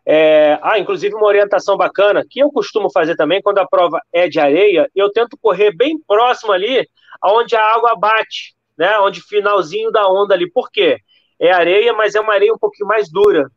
[0.05, 4.27] É, ah, inclusive uma orientação bacana que eu costumo fazer também quando a prova é
[4.27, 6.85] de areia, eu tento correr bem próximo ali,
[7.21, 8.99] aonde a água bate, né?
[8.99, 10.51] Onde finalzinho da onda ali.
[10.51, 10.97] Por quê?
[11.39, 13.49] É areia, mas é uma areia um pouquinho mais dura,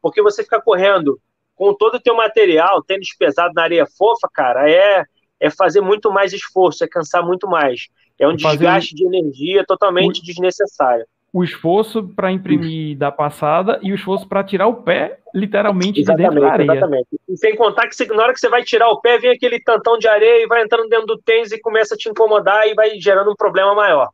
[0.00, 1.20] porque você fica correndo
[1.56, 5.04] com todo o teu material, tênis pesado na areia fofa, cara, é,
[5.40, 7.88] é fazer muito mais esforço, é cansar muito mais.
[8.18, 11.04] É um desgaste de energia totalmente o, desnecessário.
[11.32, 16.28] O esforço para imprimir da passada e o esforço para tirar o pé, literalmente, exatamente,
[16.28, 16.70] de dentro da areia.
[16.70, 17.08] Exatamente.
[17.28, 19.60] E sem contar que você, na hora que você vai tirar o pé, vem aquele
[19.60, 22.74] tantão de areia e vai entrando dentro do tênis e começa a te incomodar e
[22.74, 24.10] vai gerando um problema maior.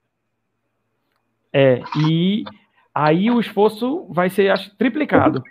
[1.52, 2.44] É, e
[2.94, 5.42] aí o esforço vai ser acho, triplicado.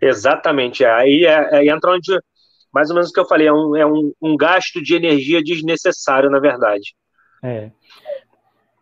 [0.00, 0.84] Exatamente.
[0.84, 2.18] Aí, é, aí entra onde
[2.74, 5.40] mais ou menos o que eu falei, é um, é um, um gasto de energia
[5.40, 6.92] desnecessário, na verdade.
[7.44, 7.70] É.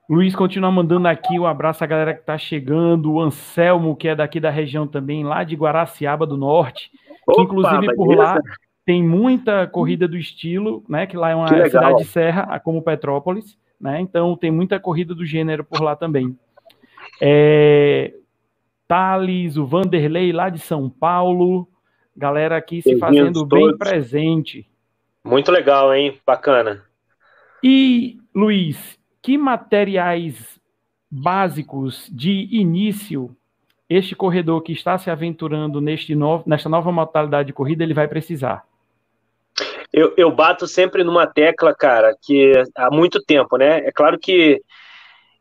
[0.08, 4.14] Luiz continua mandando aqui um abraço à galera que está chegando, o Anselmo, que é
[4.14, 6.90] daqui da região também, lá de Guaraciaba do Norte,
[7.26, 8.38] Opa, que inclusive por lá
[8.84, 11.06] tem muita corrida do estilo, né?
[11.06, 14.00] Que lá é uma cidade de serra, como Petrópolis, né?
[14.00, 16.36] Então tem muita corrida do gênero por lá também.
[17.20, 18.12] É,
[18.86, 21.66] Thales, o Vanderlei lá de São Paulo,
[22.16, 24.68] galera aqui se fazendo bem presente.
[25.24, 26.18] Muito legal, hein?
[26.24, 26.91] Bacana.
[27.62, 30.60] E, Luiz, que materiais
[31.10, 33.36] básicos de início
[33.88, 38.08] este corredor que está se aventurando neste novo, nesta nova modalidade de corrida ele vai
[38.08, 38.64] precisar?
[39.92, 43.80] Eu, eu bato sempre numa tecla, cara, que há muito tempo, né?
[43.86, 44.62] É claro que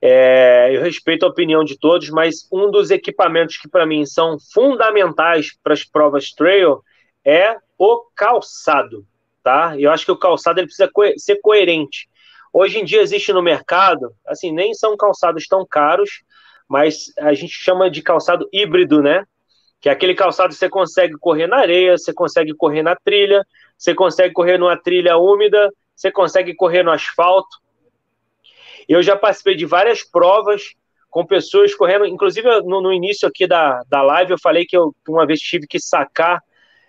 [0.02, 4.38] é, eu respeito a opinião de todos, mas um dos equipamentos que para mim são
[4.54, 6.82] fundamentais para as provas trail
[7.24, 9.06] é o calçado,
[9.42, 9.80] tá?
[9.80, 12.10] Eu acho que o calçado ele precisa co ser coerente.
[12.54, 16.22] Hoje em dia existe no mercado, assim, nem são calçados tão caros,
[16.68, 19.26] mas a gente chama de calçado híbrido, né?
[19.80, 23.46] Que é aquele calçado que você consegue correr na areia, você consegue correr na trilha,
[23.78, 27.58] você consegue correr numa trilha úmida, você consegue correr no asfalto.
[28.88, 30.74] Eu já participei de várias provas
[31.10, 34.96] com pessoas correndo, inclusive no, no início aqui da, da live eu falei que eu
[35.08, 36.42] uma vez tive que sacar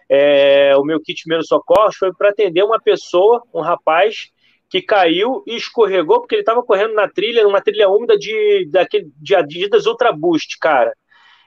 [0.08, 4.30] é, o meu kit menos socorro, foi para atender uma pessoa, um rapaz,
[4.72, 9.12] que caiu e escorregou porque ele estava correndo na trilha, numa trilha úmida de, daquele,
[9.18, 10.96] de Adidas Ultra Boost, cara.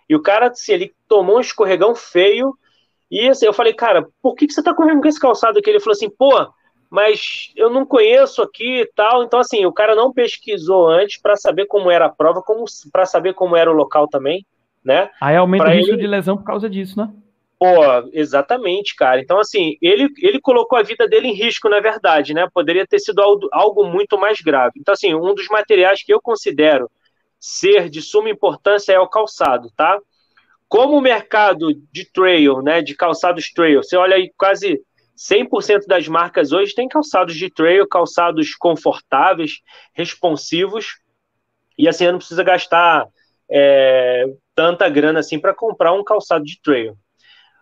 [0.08, 2.56] E o cara, assim, ele tomou um escorregão feio.
[3.10, 5.68] E assim, eu falei, cara, por que, que você está correndo com esse calçado aqui?
[5.68, 6.48] Ele falou assim, pô,
[6.88, 9.24] mas eu não conheço aqui e tal.
[9.24, 12.44] Então, assim, o cara não pesquisou antes para saber como era a prova,
[12.94, 14.46] para saber como era o local também,
[14.84, 15.10] né?
[15.20, 16.02] Aí aumenta pra o risco ele...
[16.02, 17.10] de lesão por causa disso, né?
[17.58, 19.22] Pô, exatamente, cara.
[19.22, 22.48] Então, assim, ele, ele colocou a vida dele em risco, na verdade, né?
[22.54, 24.74] Poderia ter sido algo, algo muito mais grave.
[24.78, 26.90] Então, assim, um dos materiais que eu considero
[27.40, 30.00] ser de suma importância é o calçado, tá?
[30.68, 34.82] Como o mercado de trail, né, de calçados trail, você olha aí quase
[35.16, 39.62] 100% das marcas hoje tem calçados de trail, calçados confortáveis,
[39.94, 41.00] responsivos,
[41.78, 43.08] e assim, eu não precisa gastar
[43.50, 46.98] é, tanta grana assim para comprar um calçado de trail.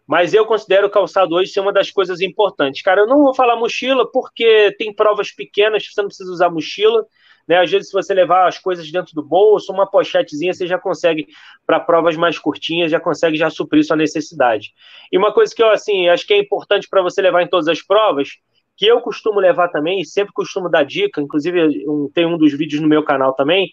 [0.05, 2.81] Mas eu considero o calçado hoje ser uma das coisas importantes.
[2.81, 6.49] Cara, eu não vou falar mochila porque tem provas pequenas que você não precisa usar
[6.49, 7.05] mochila.
[7.47, 7.57] Né?
[7.57, 11.27] Às vezes, se você levar as coisas dentro do bolso, uma pochetezinha, você já consegue,
[11.65, 14.73] para provas mais curtinhas, já consegue já suprir sua necessidade.
[15.11, 17.67] E uma coisa que eu assim, acho que é importante para você levar em todas
[17.67, 18.29] as provas,
[18.75, 22.81] que eu costumo levar também, e sempre costumo dar dica, inclusive tem um dos vídeos
[22.81, 23.69] no meu canal também,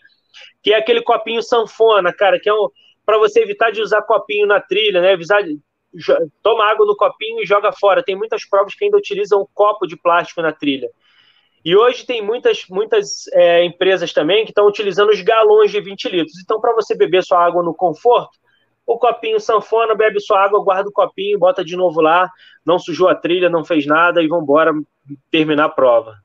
[0.63, 2.69] que é aquele copinho sanfona, cara, que é um,
[3.05, 5.13] para você evitar de usar copinho na trilha, né?
[5.13, 5.43] Evitar,
[6.43, 8.03] toma água no copinho e joga fora.
[8.03, 10.89] Tem muitas provas que ainda utilizam copo de plástico na trilha.
[11.65, 16.09] E hoje tem muitas, muitas é, empresas também que estão utilizando os galões de 20
[16.09, 16.39] litros.
[16.43, 18.39] Então, para você beber sua água no conforto,
[18.87, 22.31] o copinho sanfona, bebe sua água, guarda o copinho, bota de novo lá,
[22.65, 24.73] não sujou a trilha, não fez nada e vamos embora
[25.31, 26.17] terminar a prova.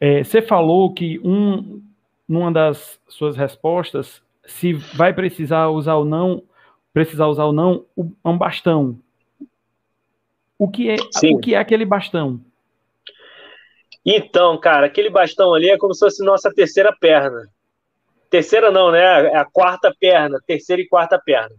[0.00, 1.80] É, você falou que um,
[2.28, 6.42] numa das suas respostas, se vai precisar usar ou não
[6.92, 7.84] precisar usar ou não,
[8.24, 8.98] um bastão.
[10.58, 10.96] O que é,
[11.32, 12.40] o que é aquele bastão?
[14.04, 17.48] Então, cara, aquele bastão ali é como se fosse nossa terceira perna.
[18.30, 19.26] Terceira não, né?
[19.26, 21.54] É a quarta perna, terceira e quarta perna.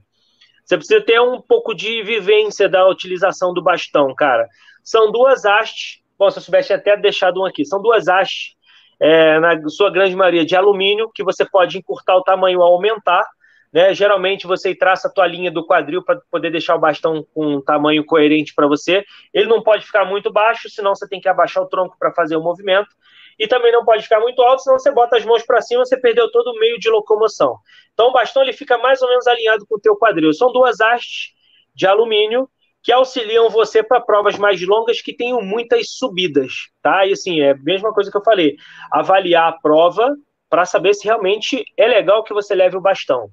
[0.65, 4.48] Você precisa ter um pouco de vivência da utilização do bastão, cara.
[4.84, 6.02] São duas hastes.
[6.18, 7.65] Bom, se eu soubesse até deixado um aqui.
[7.65, 8.56] São duas hastes,
[9.00, 13.24] é, na sua grande maioria, de alumínio, que você pode encurtar o tamanho ao aumentar
[13.72, 13.94] né?
[13.94, 17.62] Geralmente você traça a tua linha do quadril para poder deixar o bastão com um
[17.62, 19.06] tamanho coerente para você.
[19.34, 22.36] Ele não pode ficar muito baixo, senão você tem que abaixar o tronco para fazer
[22.36, 22.90] o movimento.
[23.38, 25.98] E também não pode ficar muito alto, senão você bota as mãos para cima, você
[25.98, 27.58] perdeu todo o meio de locomoção.
[27.94, 30.34] Então o bastão ele fica mais ou menos alinhado com o teu quadril.
[30.34, 31.34] São duas hastes
[31.74, 32.50] de alumínio
[32.84, 37.06] que auxiliam você para provas mais longas que tenham muitas subidas, tá?
[37.06, 38.56] E assim, é a mesma coisa que eu falei,
[38.92, 40.16] avaliar a prova
[40.50, 43.30] para saber se realmente é legal que você leve o bastão.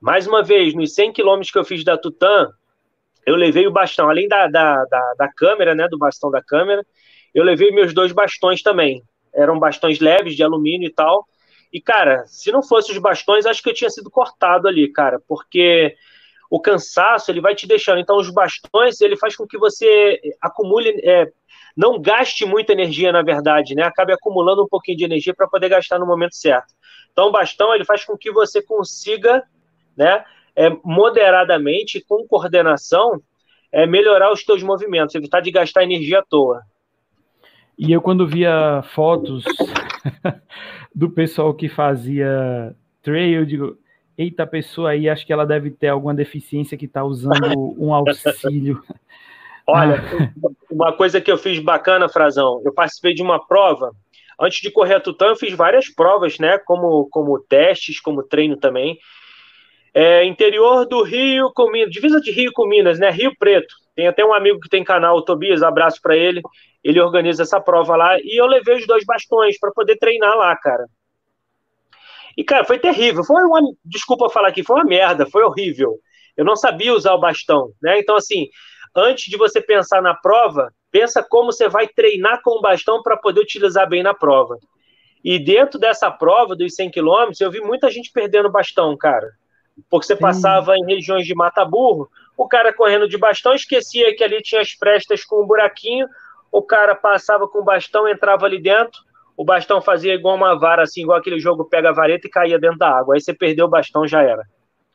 [0.00, 2.48] Mais uma vez, nos 100 quilômetros que eu fiz da Tutã,
[3.26, 6.86] eu levei o bastão, além da, da, da, da, câmera, né, do bastão da câmera,
[7.34, 9.02] eu levei meus dois bastões também.
[9.34, 11.26] Eram bastões leves, de alumínio e tal.
[11.72, 15.20] E, cara, se não fosse os bastões, acho que eu tinha sido cortado ali, cara,
[15.28, 15.94] porque
[16.50, 17.98] o cansaço, ele vai te deixando.
[17.98, 21.30] Então, os bastões, ele faz com que você acumule, é,
[21.76, 23.82] não gaste muita energia, na verdade, né?
[23.82, 26.72] Acabe acumulando um pouquinho de energia para poder gastar no momento certo.
[27.12, 29.44] Então, o bastão, ele faz com que você consiga
[29.98, 33.20] né, é, moderadamente, com coordenação,
[33.70, 36.62] é melhorar os teus movimentos, evitar de gastar energia à toa.
[37.78, 39.44] E eu quando via fotos
[40.94, 43.78] do pessoal que fazia trail, eu digo,
[44.16, 47.92] eita, a pessoa aí, acho que ela deve ter alguma deficiência que está usando um
[47.94, 48.82] auxílio.
[49.66, 50.02] Olha,
[50.70, 53.92] uma coisa que eu fiz bacana, Frazão, eu participei de uma prova,
[54.40, 58.56] antes de correr a Tutã, eu fiz várias provas, né, como, como testes, como treino
[58.56, 58.98] também,
[60.00, 63.10] é, interior do Rio com Minas, divisa de Rio com Minas, né?
[63.10, 63.74] Rio Preto.
[63.96, 66.40] Tem até um amigo que tem canal, o Tobias, abraço para ele.
[66.84, 70.56] Ele organiza essa prova lá e eu levei os dois bastões para poder treinar lá,
[70.56, 70.86] cara.
[72.36, 73.24] E cara, foi terrível.
[73.24, 75.98] Foi uma, desculpa falar aqui, foi uma merda, foi horrível.
[76.36, 77.98] Eu não sabia usar o bastão, né?
[77.98, 78.46] Então assim,
[78.94, 83.16] antes de você pensar na prova, pensa como você vai treinar com o bastão para
[83.16, 84.58] poder utilizar bem na prova.
[85.24, 89.26] E dentro dessa prova dos 100 km, eu vi muita gente perdendo bastão, cara
[89.90, 94.40] porque você passava em regiões de mata-burro, o cara correndo de bastão esquecia que ali
[94.42, 96.06] tinha as prestas com um buraquinho,
[96.50, 99.00] o cara passava com o bastão, entrava ali dentro,
[99.36, 102.58] o bastão fazia igual uma vara, assim, igual aquele jogo pega a vareta e caía
[102.58, 103.14] dentro da água.
[103.14, 104.42] Aí você perdeu o bastão, já era.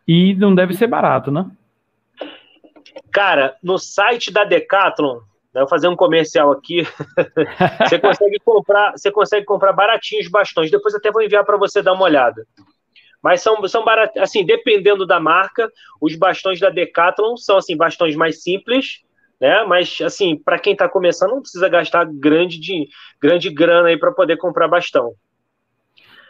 [0.08, 1.50] E não deve ser barato, né?
[3.12, 5.20] Cara, no site da Decathlon,
[5.54, 6.86] né, vou fazer um comercial aqui.
[7.88, 10.72] você consegue comprar, você consegue comprar baratinhos bastões.
[10.72, 12.46] Depois até vou enviar para você dar uma olhada.
[13.24, 18.16] Mas são, são baratos, assim, dependendo da marca, os bastões da Decathlon são, assim, bastões
[18.16, 19.02] mais simples,
[19.40, 19.64] né?
[19.64, 22.88] Mas, assim, para quem está começando, não precisa gastar grande, de,
[23.22, 25.14] grande grana aí para poder comprar bastão.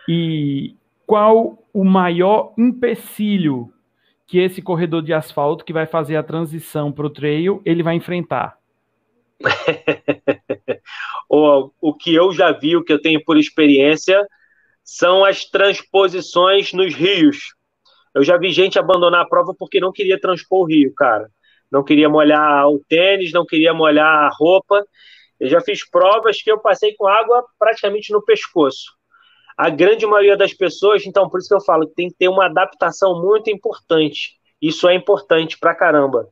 [0.07, 0.75] E
[1.05, 3.73] qual o maior empecilho
[4.27, 7.95] que esse corredor de asfalto que vai fazer a transição para o trail, ele vai
[7.95, 8.57] enfrentar?
[11.27, 14.25] o, o que eu já vi, o que eu tenho por experiência,
[14.83, 17.53] são as transposições nos rios.
[18.13, 21.29] Eu já vi gente abandonar a prova porque não queria transpor o rio, cara.
[21.71, 24.85] Não queria molhar o tênis, não queria molhar a roupa.
[25.39, 28.91] Eu já fiz provas que eu passei com água praticamente no pescoço.
[29.57, 32.27] A grande maioria das pessoas, então, por isso que eu falo que tem que ter
[32.27, 34.37] uma adaptação muito importante.
[34.61, 36.27] Isso é importante pra caramba.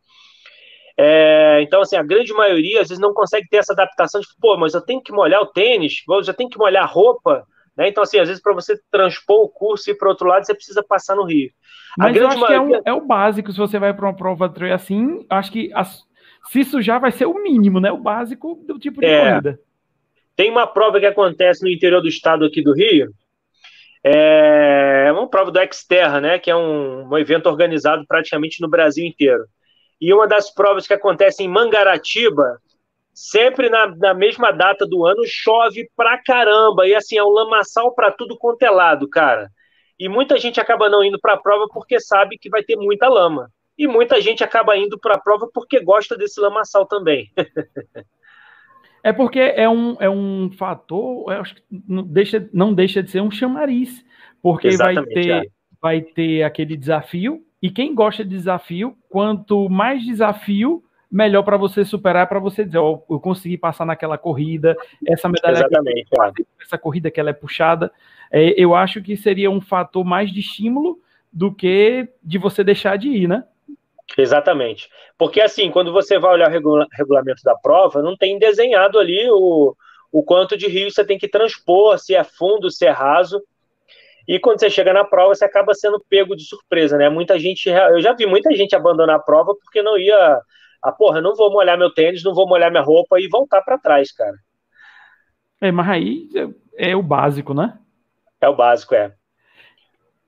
[0.97, 4.57] É, então, assim, a grande maioria às vezes não consegue ter essa adaptação de, pô,
[4.57, 7.45] mas eu tenho que molhar o tênis, eu já tenho que molhar a roupa.
[7.81, 7.89] Né?
[7.89, 10.53] Então, assim, às vezes, para você transpor o curso e ir para outro lado, você
[10.53, 11.49] precisa passar no Rio.
[11.99, 12.81] A Mas eu acho maioria...
[12.81, 15.51] que é, um, é, o básico, se você vai para uma prova trail assim, acho
[15.51, 16.03] que as,
[16.51, 17.91] se sujar vai ser o mínimo, né?
[17.91, 19.59] O básico do tipo de é, corrida.
[20.35, 23.11] Tem uma prova que acontece no interior do estado aqui do Rio,
[24.03, 26.39] é uma prova do Xterra, né?
[26.39, 29.45] Que é um, um evento organizado praticamente no Brasil inteiro.
[29.99, 32.59] E uma das provas que acontece em Mangaratiba,
[33.13, 36.87] sempre na, na, mesma data do ano, chove pra caramba.
[36.87, 39.49] E assim, é um lamaçal para tudo quanto é lado, cara.
[39.99, 43.07] E muita gente acaba não indo para a prova porque sabe que vai ter muita
[43.07, 43.51] lama.
[43.77, 47.31] E muita gente acaba indo para a prova porque gosta desse lamaçal também.
[49.03, 53.21] é porque é um, é um fator, acho que não deixa, não deixa de ser
[53.21, 54.03] um chamariz.
[54.41, 55.41] Porque vai ter, é.
[55.79, 57.45] vai ter aquele desafio.
[57.61, 62.77] E quem gosta de desafio, quanto mais desafio, melhor para você superar, para você dizer,
[62.77, 67.31] ó, oh, eu consegui passar naquela corrida, essa medalha Exatamente, aqui, essa corrida que ela
[67.31, 67.91] é puxada,
[68.31, 70.99] é, eu acho que seria um fator mais de estímulo
[71.31, 73.43] do que de você deixar de ir, né?
[74.17, 74.89] Exatamente.
[75.17, 79.29] Porque assim, quando você vai olhar o regula regulamento da prova, não tem desenhado ali
[79.29, 79.75] o,
[80.11, 83.41] o quanto de rio você tem que transpor, se é fundo, se é raso.
[84.27, 87.09] E quando você chega na prova, você acaba sendo pego de surpresa, né?
[87.09, 90.39] Muita gente, eu já vi muita gente abandonar a prova porque não ia
[90.81, 93.77] ah, porra, não vou molhar meu tênis, não vou molhar minha roupa e voltar para
[93.77, 94.35] trás, cara.
[95.59, 96.29] É, mas aí
[96.75, 97.77] é, é o básico, né?
[98.39, 99.13] É o básico, é.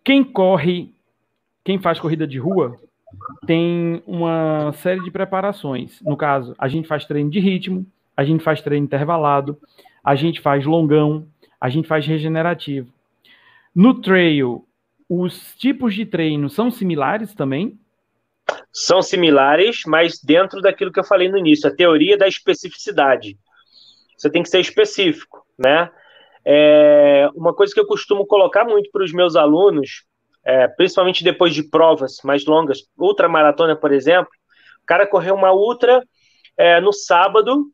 [0.04, 0.94] Quem corre,
[1.64, 2.78] quem faz corrida de rua,
[3.48, 6.00] tem uma série de preparações.
[6.02, 7.86] No caso, a gente faz treino de ritmo,
[8.16, 9.58] a gente faz treino intervalado,
[10.04, 11.26] a gente faz longão,
[11.60, 12.92] a gente faz regenerativo.
[13.74, 14.68] No trail,
[15.10, 17.80] os tipos de treino são similares também?
[18.72, 23.38] São similares, mas dentro daquilo que eu falei no início, a teoria da especificidade.
[24.18, 25.90] Você tem que ser específico, né?
[26.46, 30.04] É, uma coisa que eu costumo colocar muito para os meus alunos,
[30.44, 34.32] é, principalmente depois de provas mais longas, ultramaratona, por exemplo,
[34.82, 36.04] o cara correu uma ultra
[36.58, 37.66] é, no sábado,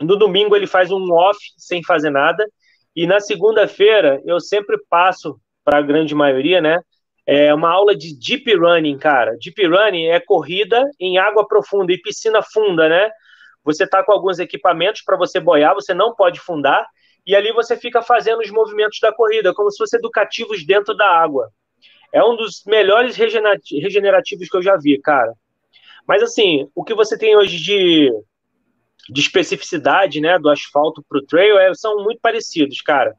[0.00, 2.46] no domingo ele faz um off sem fazer nada,
[2.94, 6.78] e na segunda-feira eu sempre passo para a grande maioria, né?
[7.34, 9.38] É uma aula de deep running, cara.
[9.42, 13.10] Deep running é corrida em água profunda e piscina funda, né?
[13.64, 16.86] Você tá com alguns equipamentos para você boiar, você não pode fundar,
[17.26, 21.06] e ali você fica fazendo os movimentos da corrida, como se fossem educativos dentro da
[21.06, 21.48] água.
[22.12, 25.32] É um dos melhores regenerativos que eu já vi, cara.
[26.06, 28.12] Mas assim, o que você tem hoje de,
[29.08, 33.14] de especificidade, né, do asfalto para o trail é, são muito parecidos, cara.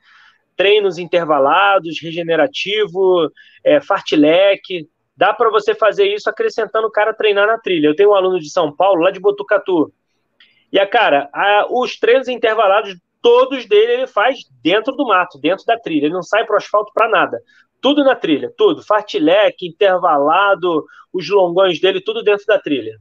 [0.56, 3.32] Treinos intervalados, regenerativo,
[3.64, 7.88] é, fartlek, dá para você fazer isso acrescentando o cara treinar na trilha.
[7.88, 9.92] Eu tenho um aluno de São Paulo, lá de Botucatu,
[10.72, 15.64] e a cara, a, os treinos intervalados, todos dele ele faz dentro do mato, dentro
[15.66, 16.06] da trilha.
[16.06, 17.40] Ele não sai para o asfalto para nada.
[17.80, 18.82] Tudo na trilha, tudo.
[18.84, 20.84] Fartlek, intervalado,
[21.14, 23.00] os longões dele, tudo dentro da trilha.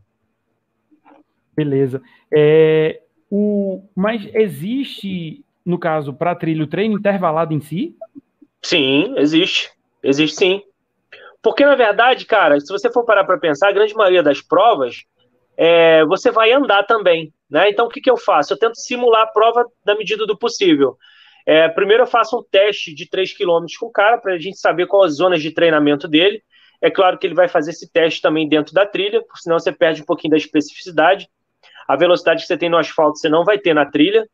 [1.57, 2.03] Beleza.
[2.31, 3.01] É,
[3.31, 7.97] o, mas existe, no caso, para trilha, o treino intervalado em si?
[8.63, 9.71] Sim, existe.
[10.03, 10.63] Existe sim.
[11.43, 15.05] Porque, na verdade, cara, se você for parar para pensar, a grande maioria das provas,
[15.57, 17.33] é, você vai andar também.
[17.51, 17.69] Né?
[17.71, 18.53] Então, o que, que eu faço?
[18.53, 20.97] Eu tento simular a prova na medida do possível.
[21.45, 24.59] É, primeiro, eu faço um teste de 3 km com o cara, para a gente
[24.59, 26.43] saber quais as zonas de treinamento dele.
[26.81, 30.03] É claro que ele vai fazer esse teste também dentro da trilha, senão você perde
[30.03, 31.29] um pouquinho da especificidade.
[31.87, 34.27] A velocidade que você tem no asfalto você não vai ter na trilha.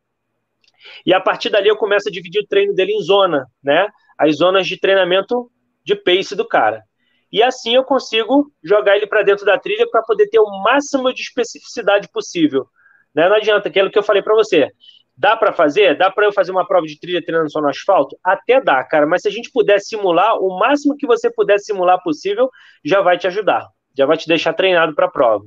[1.05, 3.87] E a partir dali eu começo a dividir o treino dele em zona, né?
[4.17, 5.49] As zonas de treinamento
[5.83, 6.83] de pace do cara.
[7.31, 11.13] E assim eu consigo jogar ele para dentro da trilha para poder ter o máximo
[11.13, 12.65] de especificidade possível.
[13.13, 13.27] Né?
[13.29, 14.67] Não adianta, aquilo que eu falei para você.
[15.15, 15.97] Dá para fazer?
[15.97, 18.17] Dá para eu fazer uma prova de trilha treinando só no asfalto?
[18.23, 19.05] Até dá, cara.
[19.05, 22.49] Mas se a gente puder simular, o máximo que você puder simular possível,
[22.85, 23.67] já vai te ajudar.
[23.97, 25.45] Já vai te deixar treinado para a prova.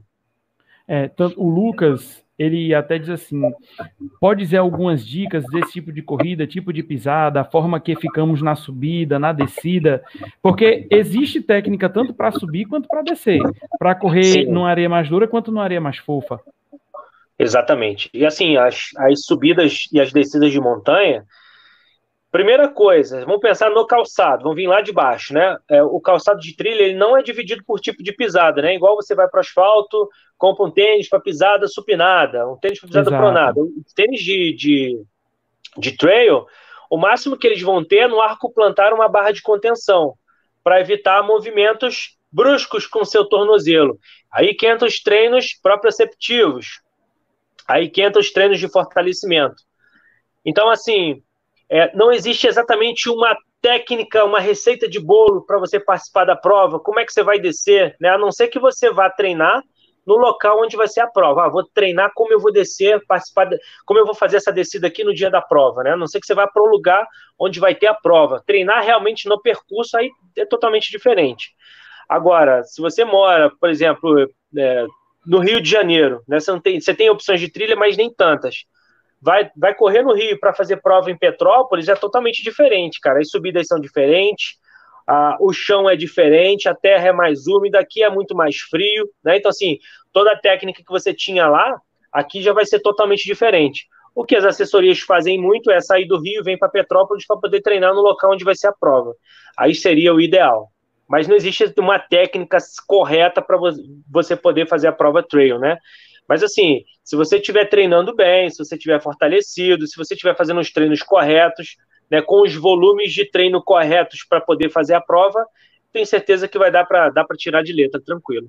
[0.87, 3.41] É, o Lucas, ele até diz assim:
[4.21, 8.43] pode dizer algumas dicas desse tipo de corrida, tipo de pisada, a forma que ficamos
[8.43, 10.03] na subida, na descida,
[10.43, 13.41] porque existe técnica tanto para subir quanto para descer,
[13.79, 14.45] para correr Sim.
[14.47, 16.41] numa areia mais dura quanto numa areia mais fofa.
[17.39, 18.11] Exatamente.
[18.13, 21.25] E assim, as, as subidas e as descidas de montanha,
[22.33, 25.57] primeira coisa, vamos pensar no calçado, vamos vir lá de baixo, né?
[25.69, 28.75] É, o calçado de trilha ele não é dividido por tipo de pisada, né?
[28.75, 32.89] Igual você vai para o asfalto, compra um tênis para pisada supinada, um tênis para
[32.89, 33.23] pisada Exato.
[33.23, 33.61] pronada.
[33.61, 35.05] O tênis de, de,
[35.79, 36.45] de trail,
[36.91, 40.15] o máximo que eles vão ter é no arco plantar uma barra de contenção,
[40.65, 43.99] para evitar movimentos bruscos com seu tornozelo.
[44.33, 46.81] Aí que entram os treinos proprioceptivos,
[47.67, 49.63] Aí que entra os treinos de fortalecimento.
[50.45, 51.23] Então, assim,
[51.73, 56.79] é, não existe exatamente uma técnica, uma receita de bolo para você participar da prova.
[56.79, 57.97] Como é que você vai descer?
[57.99, 58.11] Né?
[58.11, 59.63] A não ser que você vá treinar
[60.07, 61.47] no local onde vai ser a prova.
[61.47, 64.87] Ah, vou treinar como eu vou descer, participar, de, como eu vou fazer essa descida
[64.87, 65.93] aqui no dia da prova, né?
[65.93, 67.07] A não ser que você vá para um lugar
[67.39, 68.43] onde vai ter a prova.
[68.47, 71.55] Treinar realmente no percurso aí é totalmente diferente.
[72.07, 74.87] Agora, se você mora, por exemplo, é,
[75.27, 76.39] no Rio de Janeiro, né?
[76.39, 78.67] Você, tem, você tem opções de trilha, mas nem tantas.
[79.23, 83.21] Vai, vai correr no Rio para fazer prova em Petrópolis é totalmente diferente, cara.
[83.21, 84.57] As subidas são diferentes,
[85.07, 89.09] a, o chão é diferente, a terra é mais úmida, aqui é muito mais frio,
[89.25, 89.37] né?
[89.37, 89.79] Então, assim,
[90.13, 91.81] toda a técnica que você tinha lá,
[92.13, 93.87] aqui já vai ser totalmente diferente.
[94.15, 97.63] O que as assessorias fazem muito é sair do Rio, vem para Petrópolis para poder
[97.63, 99.15] treinar no local onde vai ser a prova.
[99.57, 100.73] Aí seria o ideal
[101.13, 102.57] mas não existe uma técnica
[102.87, 103.59] correta para
[104.11, 105.77] você poder fazer a prova trail, né?
[106.33, 110.63] Mas assim, se você estiver treinando bem, se você estiver fortalecido, se você estiver fazendo
[110.63, 111.77] os treinos corretos,
[112.11, 115.45] né, com os volumes de treino corretos para poder fazer a prova,
[115.93, 118.49] tenho certeza que vai dar para tirar de letra tranquilo.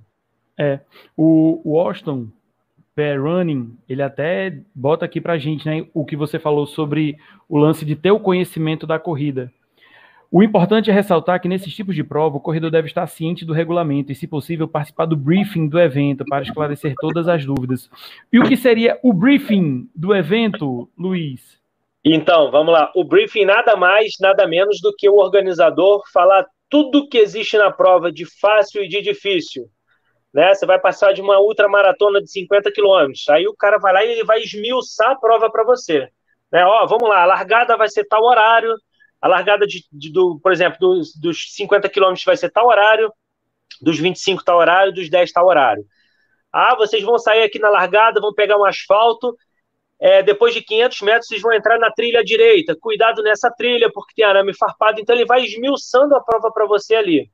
[0.58, 0.80] É,
[1.18, 2.30] o Washington
[2.96, 7.18] Pair Running, ele até bota aqui para gente, né, o que você falou sobre
[7.50, 9.52] o lance de ter o conhecimento da corrida.
[10.36, 13.54] O importante é ressaltar que nesses tipos de prova, o corredor deve estar ciente do
[13.54, 17.88] regulamento e, se possível, participar do briefing do evento para esclarecer todas as dúvidas.
[18.32, 21.62] E o que seria o briefing do evento, Luiz?
[22.04, 22.92] Então, vamos lá.
[22.96, 27.70] O briefing nada mais, nada menos do que o organizador falar tudo que existe na
[27.70, 29.70] prova de fácil e de difícil.
[30.34, 30.52] Né?
[30.56, 33.30] Você vai passar de uma ultramaratona de 50 quilômetros.
[33.30, 36.10] Aí o cara vai lá e ele vai esmiuçar a prova para você.
[36.52, 36.66] Né?
[36.66, 38.74] Ó, vamos lá, a largada vai ser tal horário,
[39.24, 43.10] a largada, de, de do, por exemplo, dos, dos 50 quilômetros vai ser tal horário,
[43.82, 45.86] dos 25 tal horário, dos 10 tal horário.
[46.52, 49.34] Ah, vocês vão sair aqui na largada, vão pegar um asfalto,
[49.98, 52.76] é, depois de 500 metros vocês vão entrar na trilha à direita.
[52.76, 55.00] Cuidado nessa trilha, porque tem arame farpado.
[55.00, 57.32] Então ele vai esmiuçando a prova para você ali.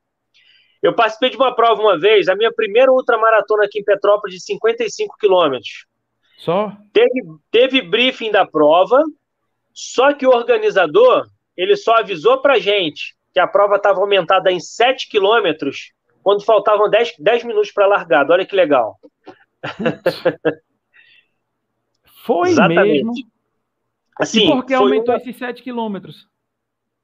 [0.80, 4.44] Eu participei de uma prova uma vez, a minha primeira ultramaratona aqui em Petrópolis de
[4.44, 5.86] 55 quilômetros.
[6.38, 6.72] Só?
[6.92, 9.02] Teve, teve briefing da prova,
[9.74, 11.26] só que o organizador
[11.56, 15.92] ele só avisou para gente que a prova estava aumentada em 7 quilômetros
[16.22, 18.32] quando faltavam 10, 10 minutos para a largada.
[18.32, 18.98] Olha que legal.
[22.24, 23.04] Foi Exatamente.
[23.04, 23.12] mesmo.
[24.18, 25.18] Assim, e por que aumentou um...
[25.18, 26.28] esses 7 quilômetros?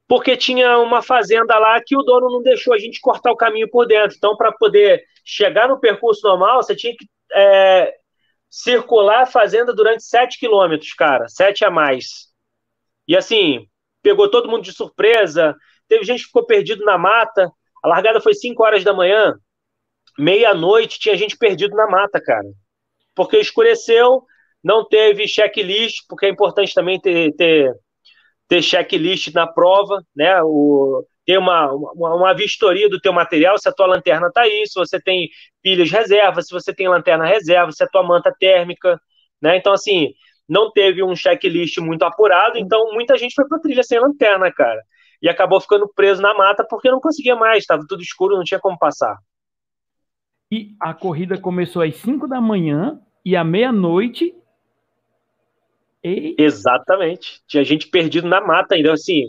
[0.07, 3.69] porque tinha uma fazenda lá que o dono não deixou a gente cortar o caminho
[3.69, 4.15] por dentro.
[4.15, 7.93] Então, para poder chegar no percurso normal, você tinha que é,
[8.49, 12.27] circular a fazenda durante 7 quilômetros, cara, 7 a mais.
[13.05, 13.67] E assim,
[14.07, 15.53] pegou todo mundo de surpresa,
[15.85, 17.51] teve gente que ficou perdido na mata.
[17.83, 19.33] A largada foi 5 horas da manhã,
[20.17, 22.47] meia-noite tinha gente perdido na mata, cara.
[23.13, 24.23] Porque escureceu,
[24.63, 27.73] não teve checklist, porque é importante também ter, ter
[28.47, 30.41] ter checklist na prova, né?
[30.41, 34.63] O, ter uma, uma, uma, vistoria do teu material, se a tua lanterna está aí,
[34.65, 35.29] se você tem
[35.61, 38.97] pilhas reserva, se você tem lanterna reserva, se a tua manta térmica,
[39.41, 39.57] né?
[39.57, 40.13] Então, assim,
[40.47, 44.81] não teve um checklist muito apurado, então muita gente foi para trilha sem lanterna, cara.
[45.21, 48.59] E acabou ficando preso na mata porque não conseguia mais, estava tudo escuro, não tinha
[48.59, 49.17] como passar.
[50.51, 54.33] E a corrida começou às 5 da manhã e à meia-noite
[56.03, 56.35] e...
[56.37, 57.41] Exatamente.
[57.47, 59.25] Tinha gente perdido na mata ainda, assim.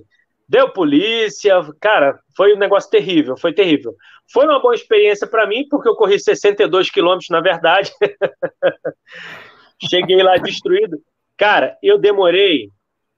[0.48, 3.94] Deu polícia, cara, foi um negócio terrível, foi terrível.
[4.32, 7.92] Foi uma boa experiência para mim, porque eu corri 62 quilômetros, na verdade.
[9.80, 10.98] Cheguei lá destruído.
[11.36, 12.70] Cara, eu demorei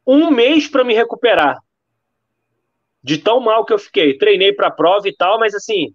[0.06, 1.58] um mês para me recuperar.
[3.02, 4.18] De tão mal que eu fiquei.
[4.18, 5.94] Treinei para a prova e tal, mas assim,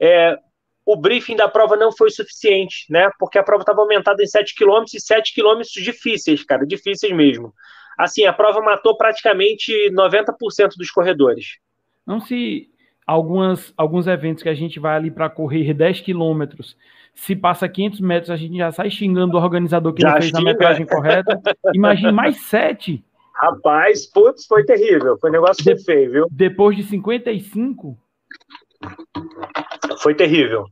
[0.00, 0.36] é,
[0.84, 3.08] o briefing da prova não foi suficiente, né?
[3.18, 7.54] Porque a prova estava aumentada em 7 km e 7 km difíceis, cara, difíceis mesmo.
[7.96, 11.58] Assim, a prova matou praticamente 90% dos corredores.
[12.04, 12.70] Não se
[13.06, 16.76] algumas, alguns eventos que a gente vai ali para correr 10 quilômetros,
[17.20, 20.28] se passa 500 metros, a gente já sai xingando o organizador que já não fez
[20.28, 20.38] xinga.
[20.38, 21.38] a metragem correta.
[21.74, 23.04] Imagine mais 7.
[23.34, 25.18] Rapaz, putz, foi terrível.
[25.20, 26.26] Foi um negócio de, feio, viu?
[26.30, 27.94] Depois de 55.
[29.98, 30.64] Foi terrível.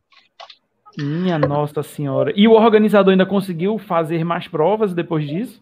[0.98, 2.32] Minha Nossa Senhora.
[2.34, 5.60] E o organizador ainda conseguiu fazer mais provas depois disso?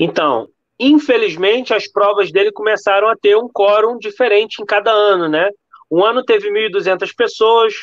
[0.00, 0.48] Então,
[0.80, 5.50] infelizmente, as provas dele começaram a ter um quórum diferente em cada ano, né?
[5.90, 7.74] Um ano teve 1.200 pessoas,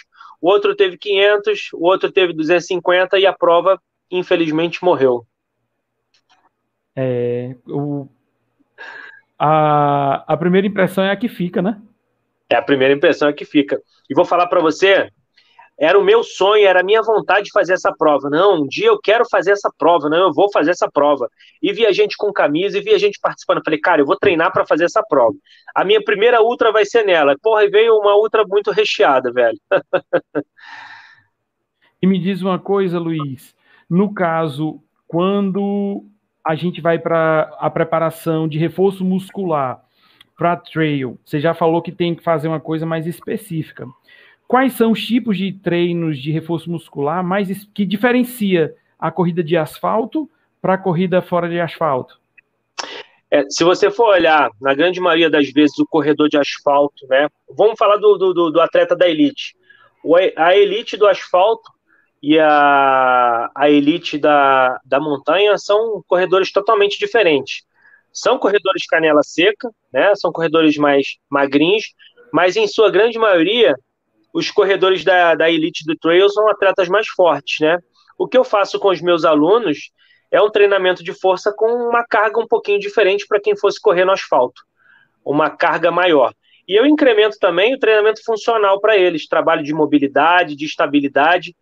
[0.42, 3.82] o outro teve 500, o outro teve 250 e a prova,
[4.12, 5.26] infelizmente, morreu.
[6.96, 8.08] É, o,
[9.38, 11.82] a, a primeira impressão é a que fica, né?
[12.50, 13.82] É a primeira impressão é que fica.
[14.10, 15.10] E vou falar para você,
[15.78, 18.30] era o meu sonho, era a minha vontade de fazer essa prova.
[18.30, 21.30] Não, um dia eu quero fazer essa prova, não, eu vou fazer essa prova.
[21.62, 23.62] E via gente com camisa e via gente participando.
[23.64, 25.36] Falei, cara, eu vou treinar para fazer essa prova.
[25.76, 27.36] A minha primeira ultra vai ser nela.
[27.42, 29.60] Porra, e veio uma ultra muito recheada, velho.
[32.02, 33.54] e me diz uma coisa, Luiz.
[33.90, 36.06] No caso, quando
[36.44, 39.84] a gente vai para a preparação de reforço muscular
[40.38, 43.86] para trail, você já falou que tem que fazer uma coisa mais específica
[44.48, 49.58] quais são os tipos de treinos de reforço muscular mais que diferencia a corrida de
[49.58, 50.30] asfalto
[50.62, 52.20] para a corrida fora de asfalto?
[53.30, 57.28] É, se você for olhar, na grande maioria das vezes, o corredor de asfalto, né?
[57.50, 59.56] Vamos falar do, do, do atleta da elite.
[60.04, 61.70] O, a elite do asfalto
[62.22, 67.64] e a, a elite da, da montanha são corredores totalmente diferentes.
[68.12, 70.16] São corredores canela seca, né?
[70.16, 71.94] São corredores mais magrinhos,
[72.32, 73.76] mas em sua grande maioria
[74.36, 77.80] os corredores da, da elite do trail são atletas mais fortes, né?
[78.18, 79.92] O que eu faço com os meus alunos
[80.30, 84.04] é um treinamento de força com uma carga um pouquinho diferente para quem fosse correr
[84.04, 84.62] no asfalto,
[85.24, 86.34] uma carga maior.
[86.68, 91.56] E eu incremento também o treinamento funcional para eles, trabalho de mobilidade, de estabilidade,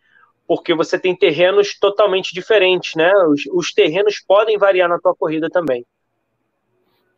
[0.48, 3.14] porque você tem terrenos totalmente diferentes, né?
[3.28, 5.86] Os, os terrenos podem variar na tua corrida também.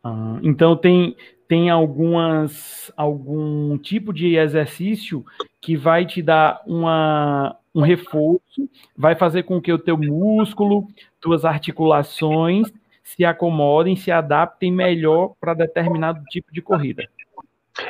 [0.04, 1.16] Ah, então tem
[1.48, 5.24] tem algumas algum tipo de exercício
[5.60, 10.86] que vai te dar uma, um reforço, vai fazer com que o teu músculo,
[11.20, 12.72] tuas articulações
[13.02, 17.08] se acomodem, se adaptem melhor para determinado tipo de corrida.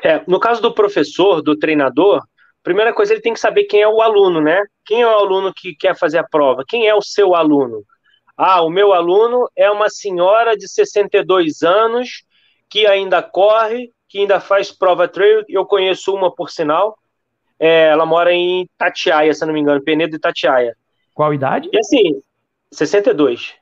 [0.03, 2.23] É, no caso do professor, do treinador,
[2.63, 4.63] primeira coisa ele tem que saber quem é o aluno, né?
[4.85, 6.65] Quem é o aluno que quer fazer a prova?
[6.67, 7.83] Quem é o seu aluno?
[8.37, 12.26] Ah, o meu aluno é uma senhora de 62 anos
[12.69, 15.45] que ainda corre, que ainda faz prova trail.
[15.49, 16.99] Eu conheço uma, por sinal.
[17.59, 20.77] É, ela mora em Tatiaia, se não me engano, Penedo de Tatiaia.
[21.15, 21.71] Qual idade?
[21.73, 22.21] E assim,
[22.71, 23.55] 62.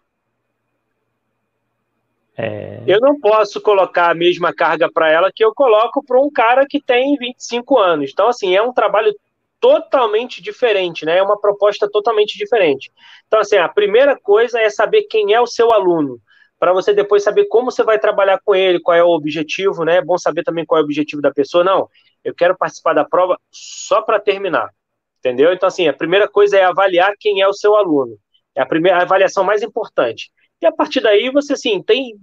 [2.36, 2.82] É...
[2.86, 6.66] Eu não posso colocar a mesma carga para ela que eu coloco para um cara
[6.68, 8.10] que tem 25 anos.
[8.12, 9.14] Então, assim, é um trabalho
[9.60, 11.18] totalmente diferente, né?
[11.18, 12.92] É uma proposta totalmente diferente.
[13.26, 16.20] Então, assim, a primeira coisa é saber quem é o seu aluno
[16.58, 19.96] para você depois saber como você vai trabalhar com ele, qual é o objetivo, né?
[19.96, 21.64] É bom saber também qual é o objetivo da pessoa.
[21.64, 21.88] Não,
[22.22, 24.70] eu quero participar da prova só para terminar,
[25.18, 25.52] entendeu?
[25.52, 28.16] Então, assim, a primeira coisa é avaliar quem é o seu aluno.
[28.54, 30.30] É a primeira a avaliação mais importante.
[30.62, 32.14] E a partir daí, você, assim, tem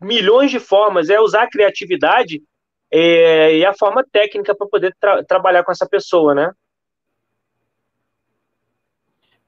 [0.00, 2.40] milhões de formas, é usar a criatividade
[2.92, 6.52] e, e a forma técnica para poder tra trabalhar com essa pessoa, né?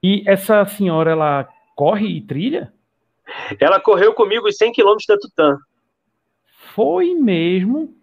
[0.02, 2.72] E essa senhora, ela corre e trilha?
[3.58, 5.56] Ela correu comigo os 100 quilômetros da Tutã.
[6.74, 7.94] Foi mesmo.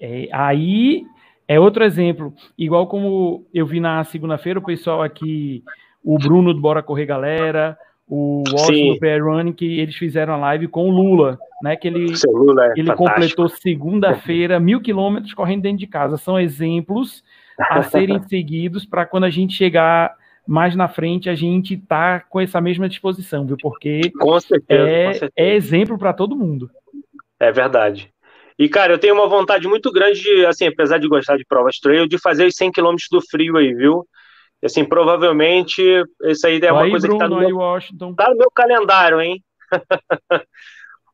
[0.00, 1.04] É, aí
[1.48, 2.34] é outro exemplo.
[2.56, 5.62] Igual como eu vi na segunda-feira, o pessoal aqui,
[6.04, 10.38] o Bruno do Bora Correr Galera, o Washington do PR Running, que eles fizeram a
[10.38, 11.74] live com o Lula, né?
[11.76, 16.16] Que ele, é ele completou segunda-feira mil quilômetros correndo dentro de casa.
[16.16, 17.24] São exemplos
[17.58, 20.14] a serem seguidos para quando a gente chegar
[20.46, 23.56] mais na frente a gente tá com essa mesma disposição, viu?
[23.60, 26.70] Porque com certeza, é, é exemplo para todo mundo.
[27.38, 28.10] É verdade.
[28.58, 31.78] E, cara, eu tenho uma vontade muito grande, de, assim, apesar de gostar de provas
[31.78, 34.06] trail, de fazer os 100 km do frio aí, viu?
[34.64, 35.82] Assim, provavelmente,
[36.24, 38.14] isso aí é uma aí, coisa Bruno, que tá no, meu, Washington.
[38.14, 39.44] tá no meu calendário, hein?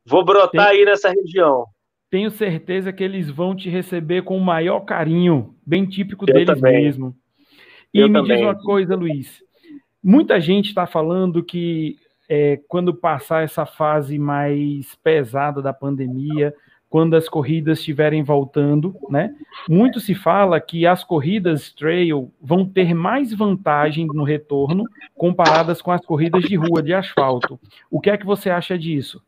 [0.05, 0.79] Vou brotar Tem...
[0.79, 1.65] aí nessa região.
[2.09, 6.55] Tenho certeza que eles vão te receber com o maior carinho, bem típico eu deles
[6.55, 6.83] também.
[6.83, 7.15] mesmo.
[7.93, 8.37] E eu me também.
[8.37, 9.43] diz uma coisa, Luiz.
[10.03, 16.53] Muita gente está falando que é, quando passar essa fase mais pesada da pandemia,
[16.89, 19.33] quando as corridas estiverem voltando, né?
[19.67, 24.83] Muito se fala que as corridas trail vão ter mais vantagem no retorno
[25.15, 27.59] comparadas com as corridas de rua, de asfalto.
[27.89, 29.21] O que é que você acha disso?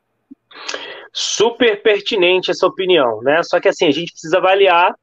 [1.11, 3.41] Super pertinente essa opinião, né?
[3.41, 4.93] Só que assim, a gente precisa avaliar,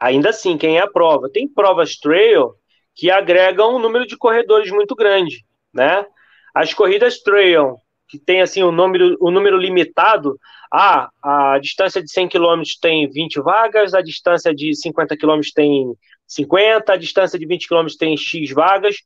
[0.00, 1.28] ainda assim, quem é a prova.
[1.28, 2.54] Tem provas trail
[2.98, 6.04] que agregam um número de corredores muito grande, né?
[6.52, 7.76] As corridas trail
[8.08, 10.36] que tem assim o um número, um número limitado,
[10.72, 15.94] ah, a distância de 100 km tem 20 vagas, a distância de 50 km tem
[16.26, 18.96] 50, a distância de 20 km tem X vagas,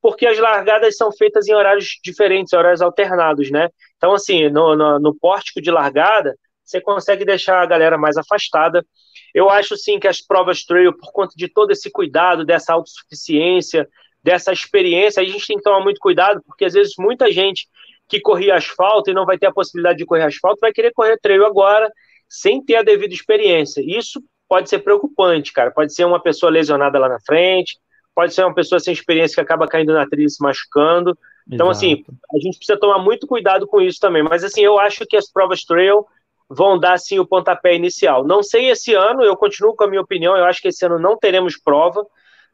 [0.00, 3.68] porque as largadas são feitas em horários diferentes, horários alternados, né?
[3.96, 8.86] Então, assim, no, no, no pórtico de largada, você consegue deixar a galera mais afastada.
[9.34, 13.88] Eu acho, sim, que as provas trail, por conta de todo esse cuidado, dessa autossuficiência,
[14.22, 17.68] dessa experiência, a gente tem que tomar muito cuidado, porque às vezes muita gente
[18.08, 21.18] que corria asfalto e não vai ter a possibilidade de correr asfalto, vai querer correr
[21.18, 21.90] trail agora
[22.28, 23.82] sem ter a devida experiência.
[23.86, 25.70] Isso pode ser preocupante, cara.
[25.70, 27.78] Pode ser uma pessoa lesionada lá na frente,
[28.14, 31.16] pode ser uma pessoa sem experiência que acaba caindo na trilha e se machucando.
[31.50, 32.12] Então, assim, Exato.
[32.12, 34.22] assim, a gente precisa tomar muito cuidado com isso também.
[34.22, 36.04] Mas, assim, eu acho que as provas trail
[36.50, 38.26] vão dar, assim, o pontapé inicial.
[38.26, 40.98] Não sei esse ano, eu continuo com a minha opinião, eu acho que esse ano
[40.98, 42.04] não teremos prova,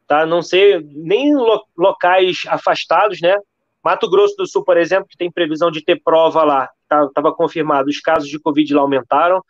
[0.05, 0.23] tá?
[0.23, 1.33] Não sei, nem
[1.75, 3.35] locais afastados, né?
[3.83, 7.31] Mato Grosso do Sul, por exemplo, que tem previsão de ter prova lá, estava tá,
[7.31, 9.43] confirmado, os casos de Covid lá aumentaram.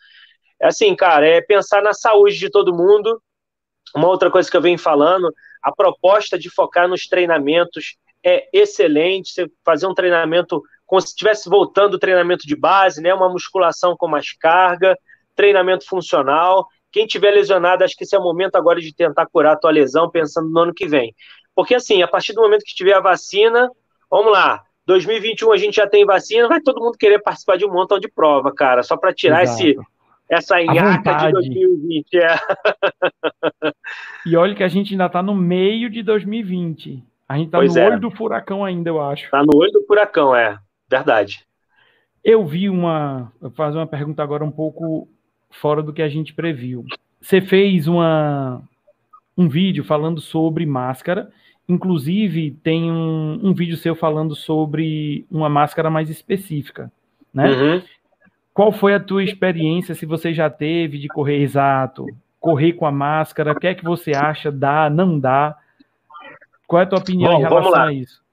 [0.61, 3.21] É assim, cara, é pensar na saúde de todo mundo.
[3.93, 9.31] Uma outra coisa que eu venho falando, a proposta de focar nos treinamentos é excelente.
[9.31, 13.13] Você fazer um treinamento como se estivesse voltando o treinamento de base, né?
[13.13, 14.97] Uma musculação com mais carga,
[15.35, 16.67] treinamento funcional.
[16.91, 19.69] Quem tiver lesionado, acho que esse é o momento agora de tentar curar a tua
[19.69, 21.13] lesão, pensando no ano que vem.
[21.53, 23.69] Porque assim, a partir do momento que tiver a vacina,
[24.09, 24.63] Vamos lá.
[24.85, 28.07] 2021 a gente já tem vacina, vai todo mundo querer participar de um montão de
[28.07, 29.75] prova, cara, só para tirar esse,
[30.29, 32.17] essa nhaca de 2020.
[32.17, 32.35] É.
[34.25, 37.03] E olha que a gente ainda está no meio de 2020.
[37.27, 37.85] A gente está no é.
[37.85, 39.25] olho do furacão ainda, eu acho.
[39.25, 40.57] Está no olho do furacão, é.
[40.89, 41.45] Verdade.
[42.23, 43.31] Eu vi uma.
[43.39, 45.07] Vou fazer uma pergunta agora um pouco
[45.49, 46.85] fora do que a gente previu.
[47.21, 48.61] Você fez uma,
[49.37, 51.31] um vídeo falando sobre máscara
[51.69, 56.89] Inclusive, tem um, um vídeo seu falando sobre uma máscara mais específica,
[57.33, 57.49] né?
[57.49, 57.81] Uhum.
[58.53, 62.05] Qual foi a tua experiência, se você já teve, de correr exato?
[62.39, 64.49] Correr com a máscara, o que é que você acha?
[64.49, 65.57] Dá, não dá?
[66.65, 68.23] Qual é a tua opinião Bom, em relação a isso?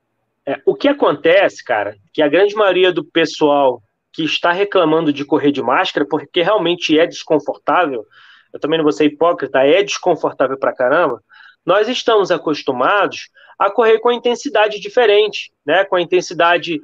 [0.47, 3.83] É, o que acontece, cara, que a grande maioria do pessoal
[4.13, 8.05] que está reclamando de correr de máscara, porque realmente é desconfortável,
[8.53, 11.21] eu também não vou ser hipócrita, é desconfortável pra caramba,
[11.65, 15.85] nós estamos acostumados a correr com intensidade diferente, né?
[15.85, 16.81] com a intensidade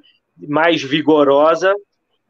[0.48, 1.74] mais vigorosa.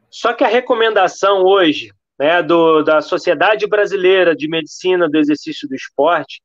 [0.09, 5.75] Só que a recomendação hoje né, do, da Sociedade Brasileira de Medicina do Exercício do
[5.75, 6.41] Esporte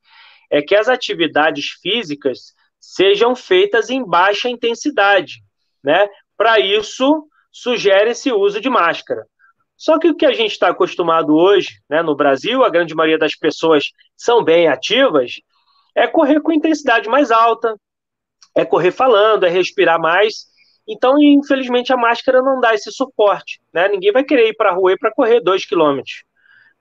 [0.51, 2.55] é que as atividades físicas
[2.87, 5.43] sejam feitas em baixa intensidade.
[5.83, 6.09] Né?
[6.37, 9.27] Para isso, sugere-se o uso de máscara.
[9.77, 13.19] Só que o que a gente está acostumado hoje, né, no Brasil, a grande maioria
[13.19, 15.33] das pessoas são bem ativas,
[15.95, 17.77] é correr com intensidade mais alta,
[18.55, 20.47] é correr falando, é respirar mais.
[20.89, 23.61] Então, infelizmente, a máscara não dá esse suporte.
[23.75, 23.89] Né?
[23.89, 26.25] Ninguém vai querer ir para a rua para correr dois quilômetros,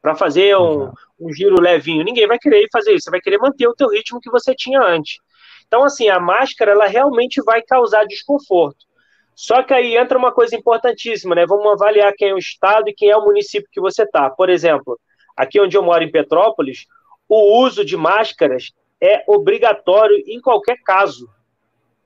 [0.01, 2.03] para fazer um, um, giro levinho.
[2.03, 3.05] Ninguém vai querer fazer isso.
[3.05, 5.17] Você vai querer manter o teu ritmo que você tinha antes.
[5.67, 8.85] Então, assim, a máscara ela realmente vai causar desconforto.
[9.35, 11.45] Só que aí entra uma coisa importantíssima, né?
[11.45, 14.29] Vamos avaliar quem é o estado e quem é o município que você está.
[14.29, 14.97] Por exemplo,
[15.35, 16.85] aqui onde eu moro em Petrópolis,
[17.27, 21.29] o uso de máscaras é obrigatório em qualquer caso.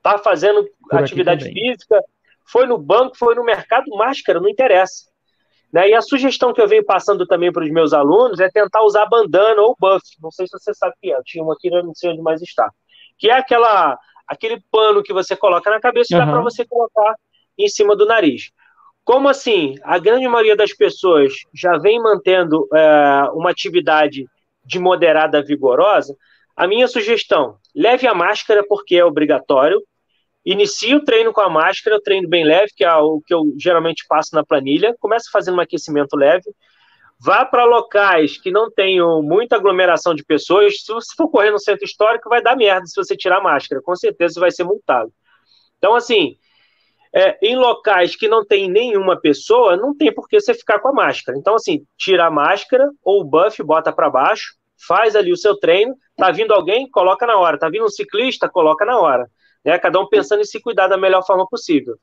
[0.02, 2.02] Tá fazendo Por atividade física,
[2.44, 5.10] foi no banco, foi no mercado, máscara, não interessa.
[5.72, 5.90] Né?
[5.90, 9.06] E a sugestão que eu venho passando também para os meus alunos é tentar usar
[9.06, 10.04] bandana ou buff.
[10.20, 12.22] Não sei se você sabe o que é, eu tinha uma aqui, não sei onde
[12.22, 12.72] mais está.
[13.20, 13.96] Que é aquela,
[14.26, 16.26] aquele pano que você coloca na cabeça e uhum.
[16.26, 17.14] dá para você colocar
[17.56, 18.50] em cima do nariz.
[19.04, 19.74] Como assim?
[19.82, 24.26] A grande maioria das pessoas já vem mantendo é, uma atividade
[24.64, 26.16] de moderada vigorosa,
[26.56, 29.82] a minha sugestão, leve a máscara porque é obrigatório,
[30.44, 33.44] inicie o treino com a máscara, o treino bem leve, que é o que eu
[33.58, 36.44] geralmente passo na planilha, comece fazendo um aquecimento leve,
[37.20, 41.58] vá para locais que não tenham muita aglomeração de pessoas, se você for correr no
[41.58, 44.64] centro histórico, vai dar merda se você tirar a máscara, com certeza você vai ser
[44.64, 45.12] multado.
[45.76, 46.36] Então, assim,
[47.12, 50.88] é, em locais que não tem nenhuma pessoa, não tem por que você ficar com
[50.88, 51.36] a máscara.
[51.36, 54.54] Então, assim, tira a máscara ou o buff, bota para baixo,
[54.86, 55.94] faz ali o seu treino.
[56.16, 57.58] Tá vindo alguém, coloca na hora.
[57.58, 59.28] Tá vindo um ciclista, coloca na hora.
[59.64, 59.78] Né?
[59.78, 61.96] Cada um pensando em se cuidar da melhor forma possível.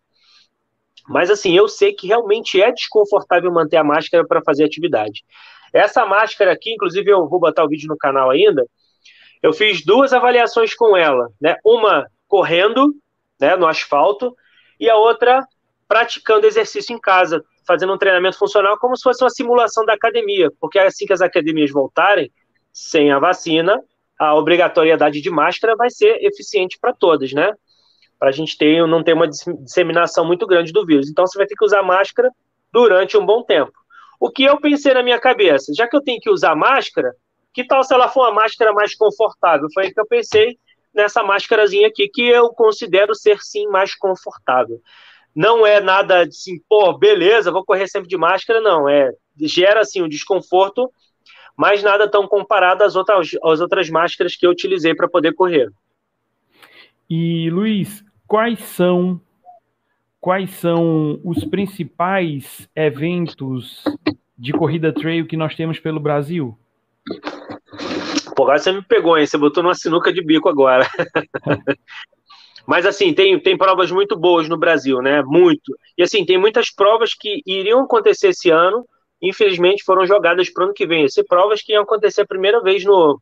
[1.07, 5.23] Mas, assim, eu sei que realmente é desconfortável manter a máscara para fazer atividade.
[5.73, 8.65] Essa máscara aqui, inclusive, eu vou botar o vídeo no canal ainda.
[9.41, 11.55] Eu fiz duas avaliações com ela, né?
[11.63, 12.93] Uma correndo,
[13.39, 14.35] né, no asfalto,
[14.79, 15.45] e a outra
[15.87, 20.51] praticando exercício em casa, fazendo um treinamento funcional como se fosse uma simulação da academia,
[20.59, 22.31] porque assim que as academias voltarem,
[22.73, 23.81] sem a vacina,
[24.19, 27.53] a obrigatoriedade de máscara vai ser eficiente para todas, né?
[28.19, 31.09] Para a gente ter, não ter uma disseminação muito grande do vírus.
[31.09, 32.31] Então você vai ter que usar máscara
[32.71, 33.73] durante um bom tempo.
[34.19, 37.13] O que eu pensei na minha cabeça, já que eu tenho que usar máscara,
[37.53, 39.67] que tal se ela for uma máscara mais confortável?
[39.73, 40.57] Foi aí que eu pensei
[40.93, 44.81] nessa máscarazinha aqui, que eu considero ser sim mais confortável.
[45.35, 48.89] Não é nada assim, pô, beleza, vou correr sempre de máscara, não.
[48.89, 50.91] É gera assim um desconforto,
[51.55, 55.69] mas nada tão comparado às outras, às outras máscaras que eu utilizei para poder correr.
[57.09, 59.21] E Luiz, quais são
[60.19, 63.83] quais são os principais eventos
[64.37, 66.57] de corrida trail que nós temos pelo Brasil?
[68.37, 69.25] Agora você me pegou, hein?
[69.25, 70.85] Você botou numa sinuca de bico agora.
[72.67, 75.23] Mas assim, tem, tem provas muito boas no Brasil, né?
[75.23, 75.73] Muito.
[75.97, 78.85] E assim, tem muitas provas que iriam acontecer esse ano,
[79.21, 81.05] infelizmente foram jogadas para o ano que vem.
[81.05, 83.21] Essas provas que iam acontecer a primeira vez no,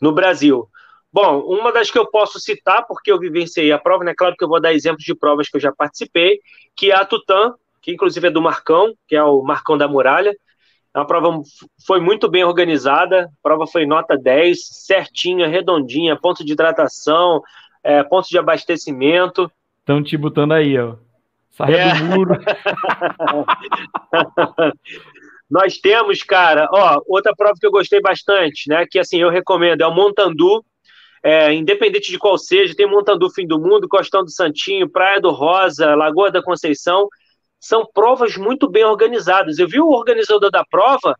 [0.00, 0.66] no Brasil.
[1.14, 4.12] Bom, uma das que eu posso citar, porque eu vivenciei a prova, né?
[4.16, 6.40] Claro que eu vou dar exemplos de provas que eu já participei,
[6.74, 10.36] que é a Tutã, que inclusive é do Marcão, que é o Marcão da Muralha.
[10.92, 11.40] A prova
[11.86, 17.40] foi muito bem organizada, a prova foi nota 10, certinha, redondinha, ponto de hidratação,
[17.84, 19.48] é, ponto de abastecimento.
[19.78, 20.96] Estão te botando aí, ó.
[21.50, 21.94] Saia é.
[21.94, 22.34] do muro.
[25.48, 28.84] Nós temos, cara, ó, outra prova que eu gostei bastante, né?
[28.90, 30.64] Que assim eu recomendo é o Montandu.
[31.26, 35.30] É, independente de qual seja, tem Montandu Fim do Mundo, Costão do Santinho, Praia do
[35.30, 37.08] Rosa, Lagoa da Conceição
[37.58, 39.58] são provas muito bem organizadas.
[39.58, 41.16] Eu vi o organizador da prova,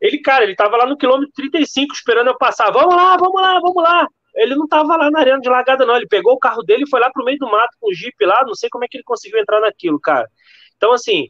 [0.00, 2.70] ele, cara, ele tava lá no quilômetro 35 esperando eu passar.
[2.72, 4.08] Vamos lá, vamos lá, vamos lá.
[4.34, 5.94] Ele não tava lá na arena de largada, não.
[5.94, 8.16] Ele pegou o carro dele e foi lá pro meio do mato com o Jeep
[8.24, 8.42] lá.
[8.44, 10.26] Não sei como é que ele conseguiu entrar naquilo, cara.
[10.76, 11.28] Então, assim,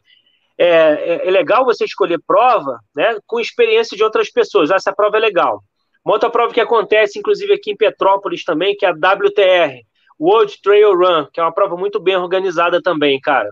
[0.57, 4.71] é, é, é legal você escolher prova, né, com experiência de outras pessoas.
[4.71, 5.61] Essa prova é legal.
[6.03, 9.81] Uma outra prova que acontece, inclusive aqui em Petrópolis também, que é a WTR,
[10.19, 13.49] World Trail Run, que é uma prova muito bem organizada também, cara.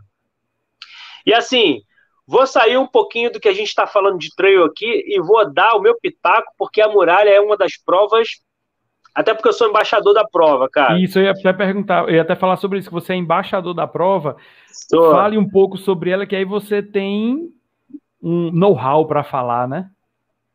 [1.26, 1.82] E assim,
[2.28, 5.50] vou sair um pouquinho do que a gente está falando de trail aqui e vou
[5.52, 8.28] dar o meu pitaco, porque a muralha é uma das provas.
[9.14, 10.98] Até porque eu sou embaixador da prova, cara.
[10.98, 13.74] Isso, eu ia até perguntar, eu ia até falar sobre isso, que você é embaixador
[13.74, 14.38] da prova.
[14.68, 15.12] Sou.
[15.12, 17.50] Fale um pouco sobre ela, que aí você tem
[18.22, 19.90] um know-how para falar, né?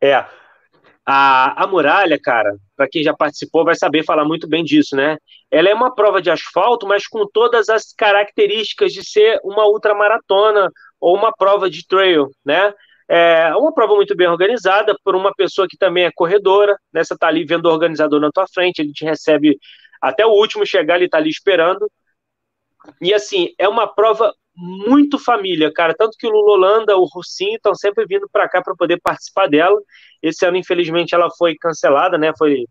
[0.01, 0.25] É.
[1.09, 5.17] A, a muralha, cara, para quem já participou, vai saber falar muito bem disso, né?
[5.51, 10.69] Ela é uma prova de asfalto, mas com todas as características de ser uma ultramaratona
[11.01, 12.75] ou uma prova de trail, né?
[13.09, 17.05] É uma prova muito bem organizada por uma pessoa que também é corredora, né?
[17.05, 19.57] Você tá ali vendo o organizador na tua frente, ele te recebe
[20.03, 21.89] até o último chegar, ele tá ali esperando.
[23.01, 25.95] E assim, é uma prova muito família, cara.
[25.95, 29.49] Tanto que o Lula Holanda, o Russinho estão sempre vindo para cá para poder participar
[29.49, 29.79] dela.
[30.23, 32.33] Esse ano, infelizmente, ela foi cancelada, né?
[32.37, 32.65] Foi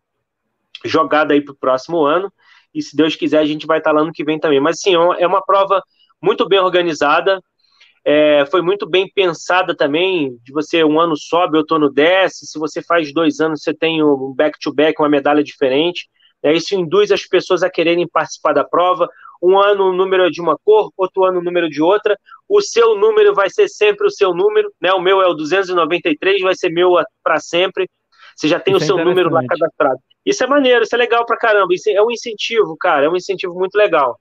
[0.83, 2.31] jogada aí para o próximo ano.
[2.73, 4.59] E se Deus quiser, a gente vai estar tá lá no que vem também.
[4.59, 5.81] Mas sim, é uma prova
[6.21, 7.39] muito bem organizada.
[8.03, 10.37] É, foi muito bem pensada também.
[10.43, 12.47] De você um ano sobe, outono desce.
[12.47, 16.09] Se você faz dois anos, você tem um back-to-back, -back, uma medalha diferente.
[16.43, 19.09] É, isso induz as pessoas a quererem participar da prova
[19.45, 22.17] um ano o número é de uma cor, outro ano o número de outra.
[22.47, 24.91] O seu número vai ser sempre o seu número, né?
[24.93, 26.93] O meu é o 293, vai ser meu
[27.23, 27.89] para sempre.
[28.35, 29.99] Você já tem isso o é seu é número lá cadastrado.
[30.25, 31.73] Isso é maneiro, isso é legal pra caramba.
[31.73, 34.19] Isso é um incentivo, cara, é um incentivo muito legal.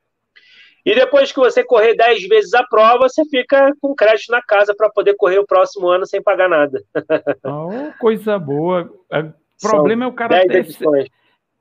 [0.85, 4.75] E depois que você correr 10 vezes a prova, você fica com crédito na casa
[4.77, 6.83] para poder correr o próximo ano sem pagar nada.
[7.43, 8.93] Oh, coisa boa.
[9.11, 10.66] O é, problema São é o cara ter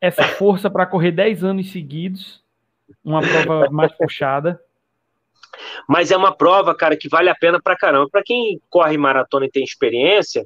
[0.01, 2.42] essa força para correr 10 anos seguidos,
[3.03, 4.59] uma prova mais puxada.
[5.87, 8.09] Mas é uma prova, cara, que vale a pena pra caramba.
[8.09, 10.45] Para quem corre maratona e tem experiência,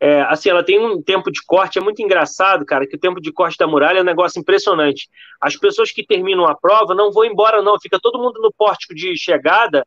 [0.00, 3.20] é, assim, ela tem um tempo de corte, é muito engraçado, cara, que o tempo
[3.20, 5.08] de corte da muralha é um negócio impressionante.
[5.40, 8.94] As pessoas que terminam a prova não vão embora, não, fica todo mundo no pórtico
[8.94, 9.86] de chegada,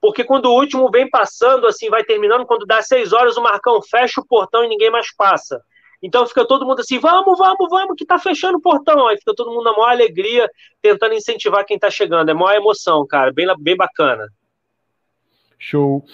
[0.00, 3.82] porque quando o último vem passando, assim, vai terminando, quando dá seis horas, o Marcão
[3.82, 5.60] fecha o portão e ninguém mais passa.
[6.02, 9.06] Então fica todo mundo assim, vamos, vamos, vamos, que tá fechando o portão.
[9.06, 10.50] Aí fica todo mundo na maior alegria,
[10.80, 12.30] tentando incentivar quem tá chegando.
[12.30, 14.28] É maior emoção, cara, bem, bem bacana.
[15.58, 16.04] Show.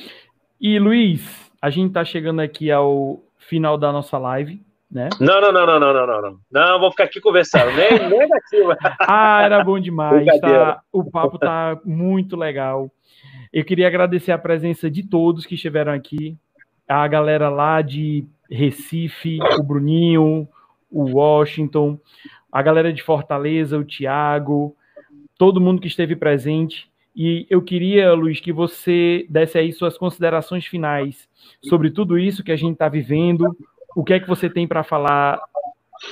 [0.61, 4.61] E Luiz, a gente está chegando aqui ao final da nossa live,
[4.91, 5.09] né?
[5.19, 6.39] Não, não, não, não, não, não, não, não.
[6.51, 8.77] Não, vou ficar aqui conversando, nem negativa.
[9.01, 10.27] ah, era bom demais.
[10.39, 12.91] Tá, o papo tá muito legal.
[13.51, 16.37] Eu queria agradecer a presença de todos que estiveram aqui.
[16.89, 20.49] A galera lá de Recife, o Bruninho,
[20.91, 21.99] o Washington,
[22.51, 24.75] a galera de Fortaleza, o Tiago,
[25.37, 26.91] todo mundo que esteve presente.
[27.15, 31.29] E eu queria, Luiz, que você desse aí suas considerações finais
[31.63, 33.57] sobre tudo isso que a gente está vivendo.
[33.95, 35.41] O que é que você tem para falar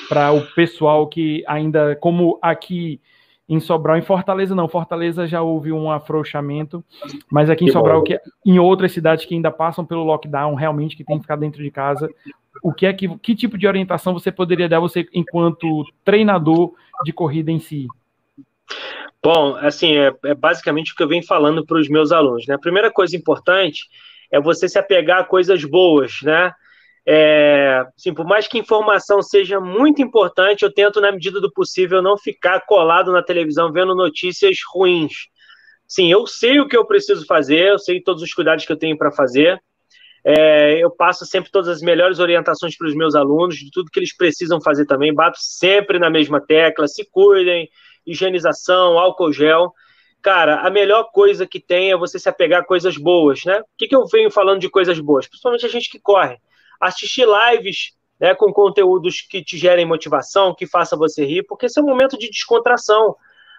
[0.08, 3.00] para o pessoal que ainda, como aqui
[3.48, 6.84] em Sobral, em Fortaleza não, Fortaleza já houve um afrouxamento,
[7.30, 10.96] mas aqui em que Sobral, que, em outras cidades que ainda passam pelo lockdown, realmente
[10.96, 12.10] que tem que ficar dentro de casa,
[12.62, 16.72] o que é que, que tipo de orientação você poderia dar você enquanto treinador
[17.04, 17.86] de corrida em si?
[19.22, 22.46] Bom, assim, é, é basicamente o que eu venho falando para os meus alunos.
[22.46, 22.54] Né?
[22.54, 23.84] A primeira coisa importante
[24.30, 26.52] é você se apegar a coisas boas, né?
[27.08, 32.02] É, assim, por mais que informação seja muito importante, eu tento, na medida do possível,
[32.02, 35.12] não ficar colado na televisão vendo notícias ruins.
[35.86, 38.76] Sim, eu sei o que eu preciso fazer, eu sei todos os cuidados que eu
[38.76, 39.60] tenho para fazer.
[40.24, 44.00] É, eu passo sempre todas as melhores orientações para os meus alunos, de tudo que
[44.00, 45.14] eles precisam fazer também.
[45.14, 47.68] Bato sempre na mesma tecla, se cuidem,
[48.04, 49.72] higienização, álcool gel.
[50.20, 53.60] Cara, a melhor coisa que tem é você se apegar a coisas boas, né?
[53.60, 55.28] O que, que eu venho falando de coisas boas?
[55.28, 56.36] Principalmente a gente que corre.
[56.80, 61.78] Assistir lives né, com conteúdos que te gerem motivação, que faça você rir, porque esse
[61.78, 63.16] é um momento de descontração.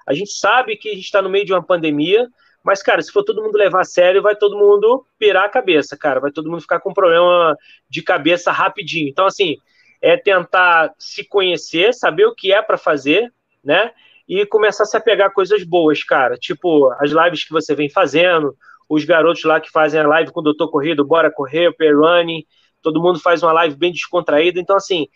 [0.07, 2.27] A gente sabe que a gente está no meio de uma pandemia,
[2.63, 5.95] mas, cara, se for todo mundo levar a sério, vai todo mundo pirar a cabeça,
[5.95, 6.19] cara.
[6.19, 7.55] Vai todo mundo ficar com problema
[7.89, 9.07] de cabeça rapidinho.
[9.07, 9.55] Então, assim,
[10.01, 13.31] é tentar se conhecer, saber o que é para fazer,
[13.63, 13.91] né?
[14.27, 16.35] e começar a se apegar a coisas boas, cara.
[16.35, 18.55] Tipo, as lives que você vem fazendo,
[18.89, 22.45] os garotos lá que fazem a live com o Doutor Corrido, Bora Correr, Perrunning,
[22.81, 24.59] todo mundo faz uma live bem descontraída.
[24.59, 25.07] Então, assim,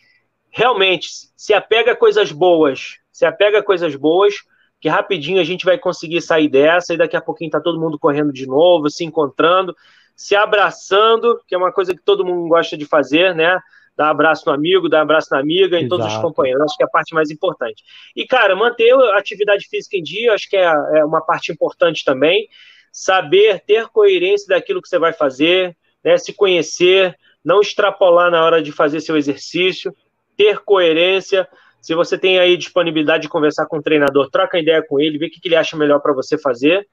[0.50, 4.36] realmente, se apega a coisas boas, se apega a coisas boas,
[4.80, 8.00] que rapidinho a gente vai conseguir sair dessa, e daqui a pouquinho tá todo mundo
[8.00, 9.76] correndo de novo, se encontrando,
[10.16, 13.60] se abraçando, que é uma coisa que todo mundo gosta de fazer, né?
[13.96, 16.64] dar abraço no amigo, dar abraço na amiga, em todos os companheiros.
[16.64, 17.84] Acho que é a parte mais importante.
[18.16, 22.04] E, cara, manter a atividade física em dia, acho que é, é uma parte importante
[22.04, 22.48] também.
[22.92, 28.62] Saber ter coerência daquilo que você vai fazer, né, se conhecer, não extrapolar na hora
[28.62, 29.94] de fazer seu exercício,
[30.38, 31.48] ter coerência.
[31.82, 35.26] Se você tem aí disponibilidade de conversar com o treinador, troca ideia com ele, vê
[35.26, 36.88] o que ele acha melhor para você fazer.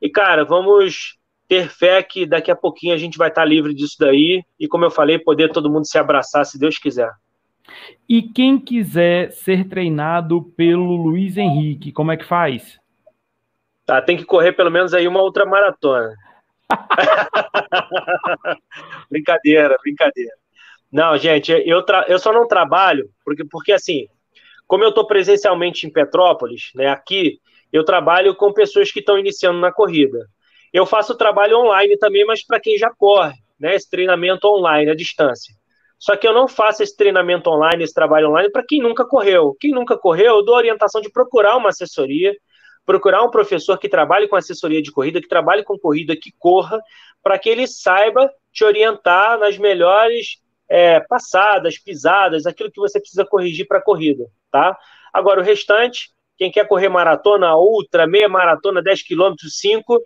[0.00, 1.18] E, cara, vamos
[1.48, 4.84] ter fé que daqui a pouquinho a gente vai estar livre disso daí e, como
[4.84, 7.10] eu falei, poder todo mundo se abraçar, se Deus quiser.
[8.08, 12.78] E quem quiser ser treinado pelo Luiz Henrique, como é que faz?
[13.84, 16.14] Tá, tem que correr pelo menos aí uma outra maratona.
[19.10, 20.32] brincadeira, brincadeira.
[20.90, 24.08] Não, gente, eu, eu só não trabalho, porque, porque assim,
[24.66, 27.40] como eu estou presencialmente em Petrópolis, né, aqui,
[27.72, 30.26] eu trabalho com pessoas que estão iniciando na corrida.
[30.72, 33.74] Eu faço trabalho online também, mas para quem já corre, né?
[33.74, 35.54] Esse treinamento online, à distância.
[35.98, 39.56] Só que eu não faço esse treinamento online, esse trabalho online, para quem nunca correu.
[39.58, 42.34] Quem nunca correu, eu dou orientação de procurar uma assessoria,
[42.88, 46.80] procurar um professor que trabalhe com assessoria de corrida, que trabalhe com corrida, que corra,
[47.22, 53.26] para que ele saiba te orientar nas melhores é, passadas, pisadas, aquilo que você precisa
[53.26, 54.74] corrigir para a corrida, tá?
[55.12, 60.00] Agora, o restante, quem quer correr maratona, ultra, meia maratona, 10 quilômetros, 5,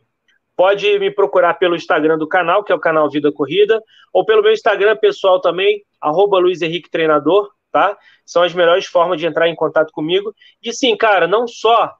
[0.57, 3.81] pode me procurar pelo Instagram do canal, que é o canal Vida Corrida,
[4.13, 7.97] ou pelo meu Instagram pessoal também, arroba Luiz Henrique Treinador, tá?
[8.27, 10.35] São as melhores formas de entrar em contato comigo.
[10.61, 11.95] E sim, cara, não só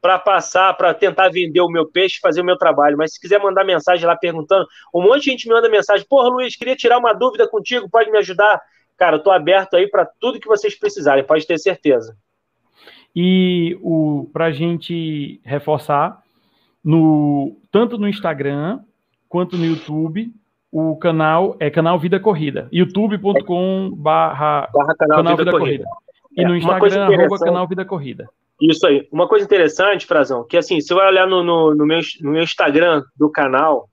[0.00, 2.96] para passar, para tentar vender o meu peixe, fazer o meu trabalho.
[2.96, 6.28] Mas se quiser mandar mensagem lá perguntando, um monte de gente me manda mensagem: Porra,
[6.28, 8.60] Luiz, queria tirar uma dúvida contigo, pode me ajudar?
[8.96, 12.16] Cara, eu tô aberto aí para tudo que vocês precisarem, pode ter certeza.
[13.14, 16.22] E o para a gente reforçar,
[16.84, 18.80] no, tanto no Instagram
[19.28, 20.32] quanto no YouTube,
[20.70, 22.68] o canal é canal Vida Corrida.
[22.70, 24.68] youtube.com barra
[24.98, 25.84] canal, Vida Corrida.
[25.84, 26.07] Corrida.
[26.38, 28.28] E no é, Instagram, arroba canal Vida Corrida.
[28.60, 29.08] Isso aí.
[29.12, 32.42] Uma coisa interessante, Frazão, que assim, você vai olhar no, no, no, meu, no meu
[32.42, 33.88] Instagram do canal,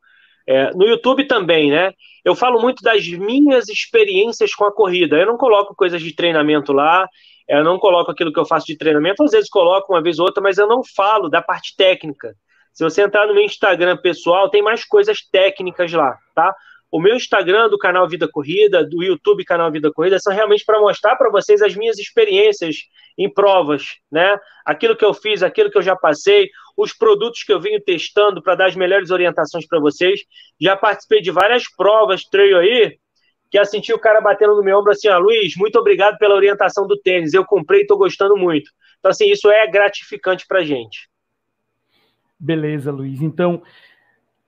[0.48, 1.92] é, no YouTube também, né?
[2.24, 5.18] Eu falo muito das minhas experiências com a corrida.
[5.18, 7.08] Eu não coloco coisas de treinamento lá,
[7.48, 10.26] eu não coloco aquilo que eu faço de treinamento, às vezes coloco uma vez ou
[10.26, 12.36] outra, mas eu não falo da parte técnica.
[12.74, 16.54] Se você entrar no meu Instagram pessoal, tem mais coisas técnicas lá, tá?
[16.96, 20.80] O meu Instagram do canal Vida Corrida, do YouTube canal Vida Corrida, são realmente para
[20.80, 22.78] mostrar para vocês as minhas experiências
[23.18, 24.40] em provas, né?
[24.66, 28.42] Aquilo que eu fiz, aquilo que eu já passei, os produtos que eu venho testando
[28.42, 30.22] para dar as melhores orientações para vocês.
[30.58, 32.98] Já participei de várias provas, trail aí,
[33.52, 36.34] que eu senti o cara batendo no meu ombro assim, ah, Luiz, muito obrigado pela
[36.34, 38.72] orientação do tênis, eu comprei e estou gostando muito.
[39.00, 41.10] Então, assim, isso é gratificante para gente.
[42.40, 43.22] Beleza, Luiz.
[43.22, 43.62] Então,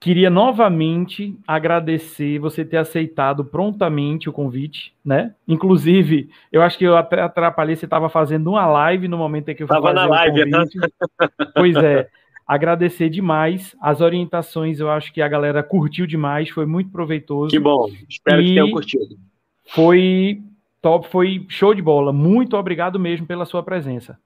[0.00, 5.34] Queria novamente agradecer você ter aceitado prontamente o convite, né?
[5.46, 9.56] Inclusive, eu acho que eu até atrapalhei, você estava fazendo uma live no momento em
[9.56, 10.64] que eu estava na live, né?
[11.52, 12.08] Pois é,
[12.46, 17.50] agradecer demais as orientações, eu acho que a galera curtiu demais, foi muito proveitoso.
[17.50, 19.16] Que bom, espero que tenham curtido.
[19.66, 20.40] Foi
[20.80, 22.12] top, foi show de bola.
[22.12, 24.16] Muito obrigado mesmo pela sua presença.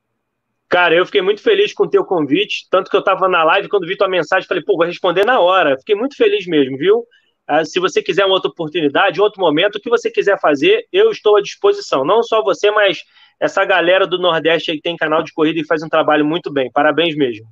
[0.72, 3.68] Cara, eu fiquei muito feliz com o teu convite, tanto que eu estava na live,
[3.68, 5.76] quando vi tua mensagem, falei, pô, vou responder na hora.
[5.76, 7.04] Fiquei muito feliz mesmo, viu?
[7.46, 11.10] Ah, se você quiser uma outra oportunidade, outro momento, o que você quiser fazer, eu
[11.10, 12.06] estou à disposição.
[12.06, 13.02] Não só você, mas
[13.38, 16.50] essa galera do Nordeste aí que tem canal de corrida e faz um trabalho muito
[16.50, 16.70] bem.
[16.72, 17.44] Parabéns mesmo.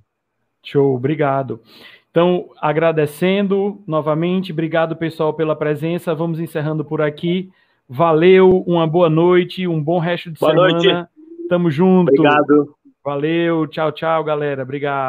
[0.64, 1.60] Show, obrigado.
[2.10, 6.14] Então, agradecendo novamente, obrigado pessoal pela presença.
[6.14, 7.50] Vamos encerrando por aqui.
[7.86, 10.72] Valeu, uma boa noite, um bom resto de boa semana.
[10.72, 11.10] Noite.
[11.50, 12.12] Tamo junto.
[12.12, 12.79] Obrigado.
[13.10, 14.62] Valeu, tchau, tchau, galera.
[14.62, 14.98] Obrigado.